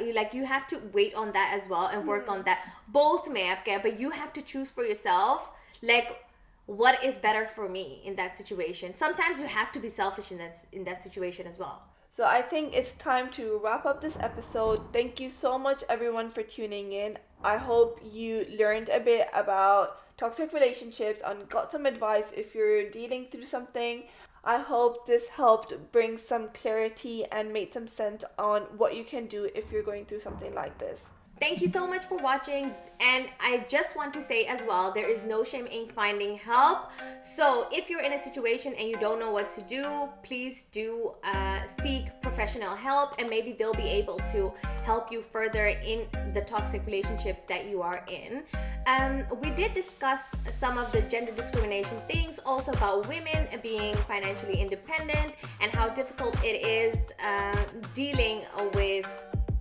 So 12.16 12.24
I 12.24 12.40
think 12.40 12.74
it's 12.74 12.94
time 12.94 13.30
to 13.32 13.60
wrap 13.62 13.84
up 13.84 14.00
this 14.00 14.16
episode. 14.20 14.90
Thank 14.90 15.20
you 15.20 15.28
so 15.28 15.58
much 15.58 15.84
everyone 15.86 16.30
for 16.30 16.42
tuning 16.42 16.92
in. 16.92 17.18
I 17.44 17.58
hope 17.58 18.00
you 18.02 18.46
learned 18.58 18.88
a 18.88 19.00
bit 19.00 19.28
about 19.34 20.00
toxic 20.16 20.54
relationships 20.54 21.20
and 21.22 21.46
got 21.50 21.70
some 21.70 21.84
advice 21.84 22.32
if 22.34 22.54
you're 22.54 22.88
dealing 22.88 23.26
through 23.30 23.44
something. 23.44 24.04
I 24.42 24.56
hope 24.60 25.06
this 25.06 25.28
helped 25.28 25.74
bring 25.92 26.16
some 26.16 26.48
clarity 26.54 27.26
and 27.26 27.52
made 27.52 27.74
some 27.74 27.86
sense 27.86 28.24
on 28.38 28.62
what 28.78 28.96
you 28.96 29.04
can 29.04 29.26
do 29.26 29.50
if 29.54 29.70
you're 29.70 29.82
going 29.82 30.06
through 30.06 30.20
something 30.20 30.54
like 30.54 30.78
this. 30.78 31.10
Thank 31.38 31.60
you 31.60 31.68
so 31.68 31.86
much 31.86 32.02
for 32.04 32.16
watching, 32.16 32.74
and 32.98 33.28
I 33.40 33.66
just 33.68 33.94
want 33.94 34.14
to 34.14 34.22
say 34.22 34.46
as 34.46 34.62
well, 34.62 34.90
there 34.90 35.06
is 35.06 35.22
no 35.22 35.44
shame 35.44 35.66
in 35.66 35.86
finding 35.86 36.38
help. 36.38 36.90
So 37.22 37.66
if 37.70 37.90
you're 37.90 38.00
in 38.00 38.14
a 38.14 38.18
situation 38.18 38.72
and 38.78 38.88
you 38.88 38.94
don't 38.94 39.20
know 39.20 39.30
what 39.30 39.50
to 39.50 39.60
do, 39.62 40.08
please 40.22 40.62
do 40.62 41.12
uh, 41.24 41.60
seek 41.82 42.06
professional 42.22 42.74
help, 42.74 43.16
and 43.18 43.28
maybe 43.28 43.52
they'll 43.52 43.74
be 43.74 43.82
able 43.82 44.16
to 44.32 44.50
help 44.82 45.12
you 45.12 45.20
further 45.20 45.66
in 45.66 46.06
the 46.32 46.40
toxic 46.40 46.86
relationship 46.86 47.46
that 47.48 47.68
you 47.68 47.82
are 47.82 48.02
in. 48.08 48.42
Um, 48.86 49.26
we 49.42 49.50
did 49.50 49.74
discuss 49.74 50.22
some 50.58 50.78
of 50.78 50.90
the 50.90 51.02
gender 51.02 51.32
discrimination 51.32 51.98
things, 52.08 52.40
also 52.46 52.72
about 52.72 53.08
women 53.08 53.46
being 53.62 53.94
financially 54.08 54.58
independent 54.58 55.34
and 55.60 55.70
how 55.74 55.88
difficult 55.88 56.34
it 56.42 56.64
is 56.64 56.96
uh, 57.22 57.62
dealing 57.92 58.40
with 58.72 59.12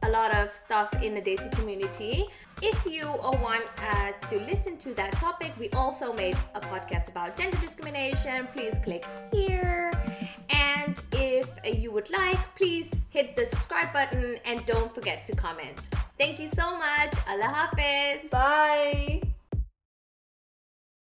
a 0.05 0.09
lot 0.09 0.33
of 0.35 0.51
stuff 0.51 0.89
in 1.01 1.15
the 1.15 1.21
Desi 1.21 1.51
community. 1.53 2.25
If 2.61 2.85
you 2.85 3.07
want 3.41 3.65
uh, 3.79 4.11
to 4.29 4.39
listen 4.41 4.77
to 4.77 4.93
that 4.93 5.13
topic, 5.13 5.51
we 5.59 5.69
also 5.71 6.13
made 6.13 6.37
a 6.53 6.61
podcast 6.61 7.07
about 7.07 7.35
gender 7.35 7.57
discrimination. 7.57 8.47
Please 8.53 8.75
click 8.83 9.03
here. 9.33 9.91
And 10.49 11.01
if 11.11 11.49
you 11.65 11.91
would 11.91 12.09
like, 12.11 12.39
please 12.55 12.89
hit 13.09 13.35
the 13.35 13.45
subscribe 13.45 13.91
button 13.93 14.37
and 14.45 14.63
don't 14.65 14.93
forget 14.93 15.23
to 15.25 15.35
comment. 15.35 15.81
Thank 16.19 16.39
you 16.39 16.47
so 16.47 16.77
much. 16.77 17.13
Allah 17.27 17.51
Hafiz. 17.57 18.29
Bye. 18.29 19.34